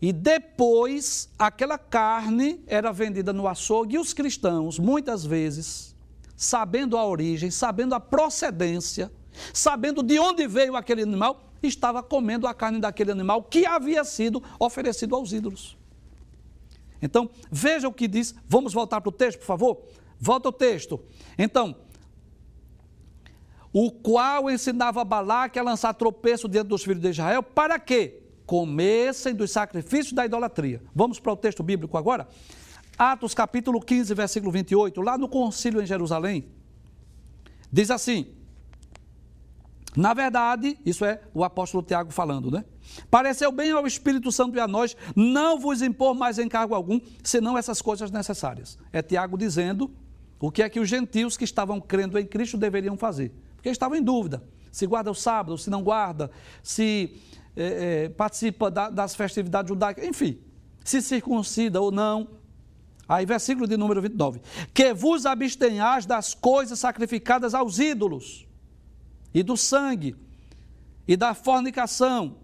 e 0.00 0.12
depois, 0.12 1.28
aquela 1.36 1.76
carne 1.76 2.62
era 2.66 2.92
vendida 2.92 3.32
no 3.32 3.48
açougue 3.48 3.96
e 3.96 3.98
os 3.98 4.12
cristãos, 4.12 4.78
muitas 4.78 5.24
vezes, 5.24 5.94
sabendo 6.36 6.96
a 6.96 7.04
origem, 7.04 7.50
sabendo 7.50 7.94
a 7.94 8.00
procedência, 8.00 9.10
sabendo 9.52 10.02
de 10.02 10.18
onde 10.18 10.46
veio 10.46 10.76
aquele 10.76 11.02
animal, 11.02 11.42
estava 11.60 12.00
comendo 12.00 12.46
a 12.46 12.54
carne 12.54 12.78
daquele 12.78 13.10
animal 13.10 13.42
que 13.42 13.66
havia 13.66 14.04
sido 14.04 14.40
oferecido 14.60 15.16
aos 15.16 15.32
ídolos. 15.32 15.77
Então, 17.00 17.30
veja 17.50 17.88
o 17.88 17.92
que 17.92 18.08
diz. 18.08 18.34
Vamos 18.46 18.72
voltar 18.72 19.00
para 19.00 19.08
o 19.08 19.12
texto, 19.12 19.38
por 19.38 19.46
favor? 19.46 19.82
Volta 20.18 20.48
o 20.48 20.52
texto. 20.52 21.00
Então, 21.38 21.76
o 23.72 23.90
qual 23.90 24.50
ensinava 24.50 25.04
Balaque 25.04 25.58
a 25.58 25.62
lançar 25.62 25.94
tropeço 25.94 26.48
diante 26.48 26.68
dos 26.68 26.82
filhos 26.82 27.00
de 27.00 27.10
Israel, 27.10 27.42
para 27.42 27.78
quê? 27.78 28.22
comessem 28.48 29.34
dos 29.34 29.50
sacrifícios 29.50 30.14
da 30.14 30.24
idolatria. 30.24 30.80
Vamos 30.94 31.20
para 31.20 31.30
o 31.34 31.36
texto 31.36 31.62
bíblico 31.62 31.98
agora? 31.98 32.26
Atos 32.96 33.34
capítulo 33.34 33.78
15, 33.78 34.14
versículo 34.14 34.50
28, 34.50 35.02
lá 35.02 35.18
no 35.18 35.28
concílio 35.28 35.82
em 35.82 35.86
Jerusalém, 35.86 36.46
diz 37.70 37.90
assim: 37.90 38.26
Na 39.98 40.14
verdade, 40.14 40.78
isso 40.86 41.04
é 41.04 41.20
o 41.34 41.42
apóstolo 41.42 41.82
Tiago 41.82 42.12
falando, 42.12 42.52
né? 42.52 42.64
Pareceu 43.10 43.50
bem 43.50 43.72
ao 43.72 43.84
Espírito 43.84 44.30
Santo 44.30 44.56
e 44.56 44.60
a 44.60 44.68
nós 44.68 44.96
não 45.16 45.58
vos 45.58 45.82
impor 45.82 46.14
mais 46.14 46.38
encargo 46.38 46.72
algum, 46.72 47.00
senão 47.20 47.58
essas 47.58 47.82
coisas 47.82 48.08
necessárias. 48.08 48.78
É 48.92 49.02
Tiago 49.02 49.36
dizendo 49.36 49.90
o 50.38 50.52
que 50.52 50.62
é 50.62 50.68
que 50.68 50.78
os 50.78 50.88
gentios 50.88 51.36
que 51.36 51.42
estavam 51.42 51.80
crendo 51.80 52.16
em 52.16 52.24
Cristo 52.24 52.56
deveriam 52.56 52.96
fazer. 52.96 53.32
Porque 53.56 53.70
estavam 53.70 53.98
em 53.98 54.02
dúvida: 54.02 54.40
se 54.70 54.86
guarda 54.86 55.10
o 55.10 55.14
sábado, 55.16 55.58
se 55.58 55.68
não 55.68 55.82
guarda, 55.82 56.30
se 56.62 57.20
é, 57.56 58.04
é, 58.04 58.08
participa 58.08 58.70
da, 58.70 58.90
das 58.90 59.16
festividades 59.16 59.68
judaicas, 59.68 60.04
enfim, 60.04 60.38
se 60.84 61.02
circuncida 61.02 61.80
ou 61.80 61.90
não. 61.90 62.38
Aí, 63.08 63.26
versículo 63.26 63.66
de 63.66 63.76
número 63.76 64.00
29. 64.00 64.40
Que 64.72 64.94
vos 64.94 65.26
abstenhais 65.26 66.06
das 66.06 66.34
coisas 66.34 66.78
sacrificadas 66.78 67.52
aos 67.52 67.80
ídolos, 67.80 68.46
e 69.32 69.42
do 69.42 69.56
sangue, 69.56 70.16
e 71.06 71.16
da 71.16 71.34
fornicação, 71.34 72.36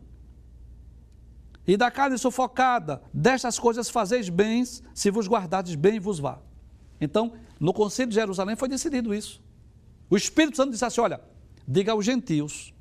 e 1.66 1.76
da 1.76 1.90
carne 1.90 2.18
sufocada. 2.18 3.02
Destas 3.12 3.58
coisas 3.58 3.88
fazeis 3.88 4.28
bens, 4.28 4.82
se 4.94 5.10
vos 5.10 5.26
guardardes 5.26 5.74
bem, 5.74 5.98
vos 5.98 6.18
vá. 6.18 6.38
Então, 7.00 7.32
no 7.58 7.72
Conselho 7.72 8.08
de 8.08 8.14
Jerusalém 8.14 8.56
foi 8.56 8.68
decidido 8.68 9.14
isso. 9.14 9.42
O 10.10 10.16
Espírito 10.16 10.56
Santo 10.56 10.72
disse 10.72 10.84
assim: 10.84 11.00
olha, 11.00 11.20
diga 11.66 11.92
aos 11.92 12.04
gentios 12.04 12.72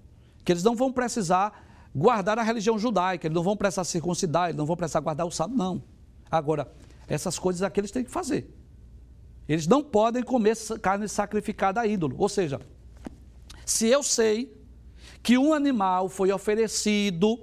que 0.43 0.51
eles 0.51 0.63
não 0.63 0.75
vão 0.75 0.91
precisar 0.91 1.63
guardar 1.95 2.37
a 2.37 2.43
religião 2.43 2.77
judaica, 2.77 3.27
eles 3.27 3.35
não 3.35 3.43
vão 3.43 3.55
precisar 3.55 3.83
circuncidar, 3.83 4.49
eles 4.49 4.57
não 4.57 4.65
vão 4.65 4.75
precisar 4.75 4.99
guardar 4.99 5.25
o 5.25 5.31
sábado, 5.31 5.57
não. 5.57 5.83
Agora, 6.29 6.71
essas 7.07 7.37
coisas 7.37 7.61
aqui 7.61 7.79
eles 7.79 7.91
têm 7.91 8.03
que 8.03 8.11
fazer. 8.11 8.53
Eles 9.47 9.67
não 9.67 9.83
podem 9.83 10.23
comer 10.23 10.55
carne 10.81 11.07
sacrificada 11.07 11.81
a 11.81 11.87
ídolo. 11.87 12.15
Ou 12.17 12.29
seja, 12.29 12.59
se 13.65 13.87
eu 13.87 14.03
sei 14.03 14.55
que 15.21 15.37
um 15.37 15.53
animal 15.53 16.09
foi 16.09 16.31
oferecido 16.31 17.39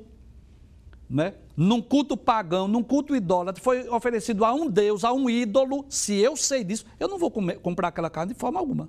né, 1.09 1.35
num 1.57 1.83
culto 1.83 2.17
pagão, 2.17 2.69
num 2.69 2.83
culto 2.83 3.17
idólatra, 3.17 3.63
foi 3.63 3.89
oferecido 3.89 4.45
a 4.45 4.53
um 4.55 4.69
Deus, 4.69 5.05
a 5.05 5.13
um 5.13 5.29
ídolo, 5.29 5.85
se 5.89 6.15
eu 6.15 6.37
sei 6.37 6.63
disso, 6.63 6.85
eu 6.99 7.09
não 7.09 7.19
vou 7.19 7.31
comer, 7.31 7.59
comprar 7.59 7.89
aquela 7.89 8.09
carne 8.09 8.33
de 8.33 8.39
forma 8.39 8.61
alguma. 8.61 8.89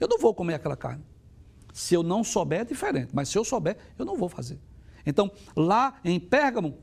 Eu 0.00 0.08
não 0.08 0.18
vou 0.18 0.34
comer 0.34 0.54
aquela 0.54 0.76
carne. 0.76 1.04
Se 1.72 1.94
eu 1.94 2.02
não 2.02 2.24
souber, 2.24 2.60
é 2.60 2.64
diferente, 2.64 3.10
mas 3.14 3.28
se 3.28 3.38
eu 3.38 3.44
souber, 3.44 3.76
eu 3.98 4.04
não 4.04 4.16
vou 4.16 4.28
fazer. 4.28 4.58
Então, 5.06 5.30
lá 5.56 6.00
em 6.04 6.18
Pérgamo, 6.18 6.78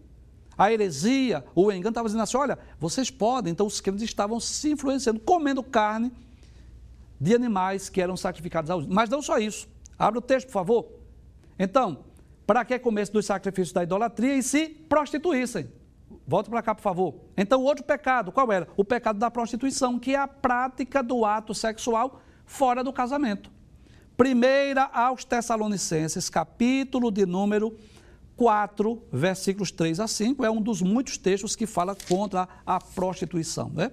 a 0.57 0.71
heresia, 0.73 1.43
o 1.53 1.71
engano 1.71 1.89
estava 1.89 2.07
dizendo 2.07 2.23
assim: 2.23 2.37
olha, 2.37 2.57
vocês 2.79 3.09
podem. 3.09 3.51
Então, 3.51 3.65
os 3.65 3.79
crentes 3.79 4.03
estavam 4.03 4.39
se 4.39 4.71
influenciando, 4.71 5.19
comendo 5.19 5.63
carne 5.63 6.11
de 7.19 7.35
animais 7.35 7.87
que 7.87 8.01
eram 8.01 8.17
sacrificados 8.17 8.69
aos. 8.69 8.87
Mas 8.87 9.09
não 9.09 9.21
só 9.21 9.37
isso. 9.37 9.69
Abre 9.99 10.19
o 10.19 10.21
texto, 10.21 10.47
por 10.47 10.53
favor. 10.53 10.87
Então, 11.59 12.05
para 12.47 12.63
que 12.63 12.79
comesse 12.79 13.11
dos 13.11 13.25
sacrifícios 13.25 13.73
da 13.73 13.83
idolatria 13.83 14.35
e 14.35 14.41
se 14.41 14.69
prostituíssem? 14.69 15.69
Volta 16.25 16.49
para 16.49 16.61
cá, 16.61 16.73
por 16.73 16.81
favor. 16.81 17.15
Então, 17.35 17.61
o 17.61 17.65
outro 17.65 17.83
pecado, 17.83 18.31
qual 18.31 18.51
era? 18.51 18.67
O 18.77 18.85
pecado 18.85 19.19
da 19.19 19.29
prostituição, 19.29 19.99
que 19.99 20.15
é 20.15 20.17
a 20.17 20.27
prática 20.27 21.03
do 21.03 21.25
ato 21.25 21.53
sexual 21.53 22.21
fora 22.45 22.83
do 22.83 22.93
casamento. 22.93 23.51
Primeira 24.15 24.83
aos 24.83 25.23
Tessalonicenses, 25.23 26.29
capítulo 26.29 27.11
de 27.11 27.25
número 27.25 27.77
4, 28.35 29.03
versículos 29.11 29.71
3 29.71 29.99
a 29.99 30.07
5, 30.07 30.45
é 30.45 30.49
um 30.49 30.61
dos 30.61 30.81
muitos 30.81 31.17
textos 31.17 31.55
que 31.55 31.65
fala 31.65 31.95
contra 32.07 32.47
a 32.65 32.79
prostituição. 32.79 33.69
Né? 33.69 33.91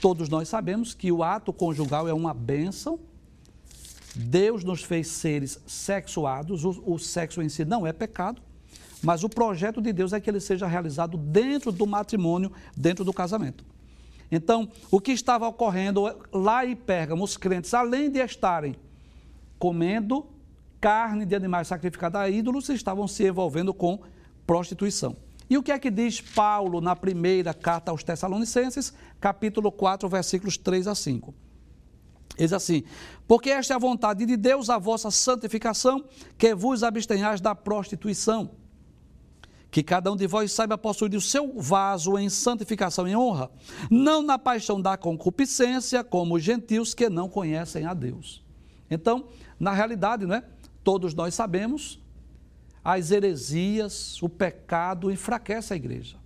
Todos 0.00 0.28
nós 0.28 0.48
sabemos 0.48 0.94
que 0.94 1.10
o 1.10 1.22
ato 1.22 1.52
conjugal 1.52 2.06
é 2.06 2.12
uma 2.12 2.34
bênção. 2.34 3.00
Deus 4.16 4.64
nos 4.64 4.82
fez 4.82 5.08
seres 5.08 5.60
sexuados, 5.66 6.64
o, 6.64 6.82
o 6.86 6.98
sexo 6.98 7.42
em 7.42 7.48
si 7.48 7.64
não 7.64 7.86
é 7.86 7.92
pecado, 7.92 8.40
mas 9.02 9.22
o 9.22 9.28
projeto 9.28 9.82
de 9.82 9.92
Deus 9.92 10.12
é 10.14 10.20
que 10.20 10.30
ele 10.30 10.40
seja 10.40 10.66
realizado 10.66 11.18
dentro 11.18 11.70
do 11.70 11.86
matrimônio, 11.86 12.50
dentro 12.74 13.04
do 13.04 13.12
casamento. 13.12 13.64
Então, 14.32 14.68
o 14.90 15.00
que 15.00 15.12
estava 15.12 15.46
ocorrendo 15.46 16.02
lá 16.32 16.64
em 16.64 16.74
Pérgamo, 16.74 17.22
os 17.22 17.36
crentes, 17.36 17.74
além 17.74 18.10
de 18.10 18.18
estarem 18.18 18.74
comendo 19.58 20.26
carne 20.80 21.24
de 21.26 21.34
animais 21.34 21.68
sacrificados 21.68 22.20
a 22.20 22.28
ídolos 22.28 22.68
estavam 22.68 23.06
se 23.06 23.26
envolvendo 23.26 23.72
com 23.72 24.00
prostituição. 24.46 25.16
E 25.48 25.56
o 25.56 25.62
que 25.62 25.70
é 25.70 25.78
que 25.78 25.90
diz 25.90 26.20
Paulo 26.20 26.80
na 26.80 26.96
primeira 26.96 27.54
carta 27.54 27.90
aos 27.90 28.02
Tessalonicenses, 28.02 28.92
capítulo 29.20 29.70
4, 29.70 30.08
versículos 30.08 30.56
3 30.56 30.88
a 30.88 30.94
5? 30.94 31.34
Diz 32.36 32.52
assim: 32.52 32.82
Porque 33.26 33.50
esta 33.50 33.74
é 33.74 33.76
a 33.76 33.78
vontade 33.78 34.26
de 34.26 34.36
Deus, 34.36 34.68
a 34.68 34.78
vossa 34.78 35.10
santificação, 35.10 36.04
que 36.36 36.54
vos 36.54 36.82
abstenhais 36.82 37.40
da 37.40 37.54
prostituição. 37.54 38.50
Que 39.70 39.82
cada 39.82 40.10
um 40.12 40.16
de 40.16 40.26
vós 40.26 40.52
saiba 40.52 40.78
possuir 40.78 41.14
o 41.14 41.20
seu 41.20 41.52
vaso 41.60 42.18
em 42.18 42.30
santificação 42.30 43.06
e 43.06 43.16
honra, 43.16 43.50
não 43.90 44.22
na 44.22 44.38
paixão 44.38 44.80
da 44.80 44.96
concupiscência, 44.96 46.04
como 46.04 46.36
os 46.36 46.42
gentios 46.42 46.94
que 46.94 47.10
não 47.10 47.28
conhecem 47.28 47.84
a 47.84 47.92
Deus. 47.92 48.42
Então, 48.90 49.28
na 49.58 49.72
realidade, 49.72 50.24
não 50.24 50.36
é? 50.36 50.44
todos 50.86 51.14
nós 51.14 51.34
sabemos, 51.34 52.00
as 52.84 53.10
heresias, 53.10 54.22
o 54.22 54.28
pecado 54.28 55.10
enfraquece 55.10 55.72
a 55.72 55.76
igreja. 55.76 56.16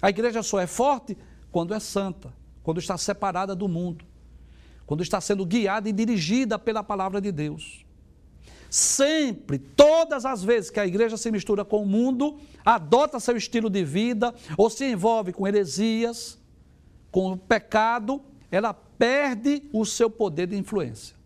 A 0.00 0.08
igreja 0.08 0.42
só 0.42 0.58
é 0.58 0.66
forte 0.66 1.14
quando 1.52 1.74
é 1.74 1.78
santa, 1.78 2.32
quando 2.62 2.80
está 2.80 2.96
separada 2.96 3.54
do 3.54 3.68
mundo, 3.68 4.02
quando 4.86 5.02
está 5.02 5.20
sendo 5.20 5.44
guiada 5.44 5.88
e 5.88 5.92
dirigida 5.92 6.58
pela 6.58 6.82
palavra 6.82 7.20
de 7.20 7.32
Deus. 7.32 7.84
Sempre, 8.70 9.58
todas 9.58 10.24
as 10.24 10.42
vezes 10.42 10.70
que 10.70 10.80
a 10.80 10.86
igreja 10.86 11.16
se 11.16 11.30
mistura 11.30 11.64
com 11.64 11.82
o 11.82 11.86
mundo, 11.86 12.38
adota 12.64 13.20
seu 13.20 13.36
estilo 13.36 13.70
de 13.70 13.84
vida 13.84 14.34
ou 14.56 14.68
se 14.70 14.84
envolve 14.84 15.32
com 15.32 15.46
heresias, 15.46 16.38
com 17.10 17.32
o 17.32 17.36
pecado, 17.36 18.20
ela 18.50 18.74
perde 18.74 19.62
o 19.72 19.84
seu 19.84 20.10
poder 20.10 20.46
de 20.46 20.56
influência. 20.56 21.16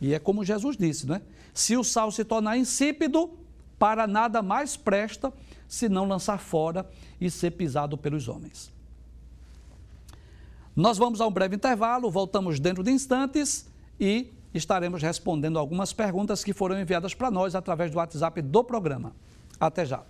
E 0.00 0.14
é 0.14 0.18
como 0.18 0.44
Jesus 0.44 0.76
disse, 0.76 1.06
não 1.06 1.16
é? 1.16 1.22
Se 1.52 1.76
o 1.76 1.82
sal 1.82 2.12
se 2.12 2.24
tornar 2.24 2.56
insípido, 2.56 3.30
para 3.78 4.06
nada 4.06 4.42
mais 4.42 4.76
presta, 4.76 5.32
se 5.66 5.88
não 5.88 6.06
lançar 6.06 6.38
fora 6.38 6.88
e 7.20 7.30
ser 7.30 7.52
pisado 7.52 7.98
pelos 7.98 8.28
homens. 8.28 8.72
Nós 10.78 10.96
vamos 10.96 11.20
a 11.20 11.26
um 11.26 11.32
breve 11.32 11.56
intervalo, 11.56 12.08
voltamos 12.08 12.60
dentro 12.60 12.84
de 12.84 12.92
instantes 12.92 13.68
e 13.98 14.32
estaremos 14.54 15.02
respondendo 15.02 15.58
algumas 15.58 15.92
perguntas 15.92 16.44
que 16.44 16.52
foram 16.52 16.80
enviadas 16.80 17.14
para 17.14 17.32
nós 17.32 17.56
através 17.56 17.90
do 17.90 17.96
WhatsApp 17.96 18.40
do 18.40 18.62
programa. 18.62 19.12
Até 19.58 19.84
já. 19.84 20.04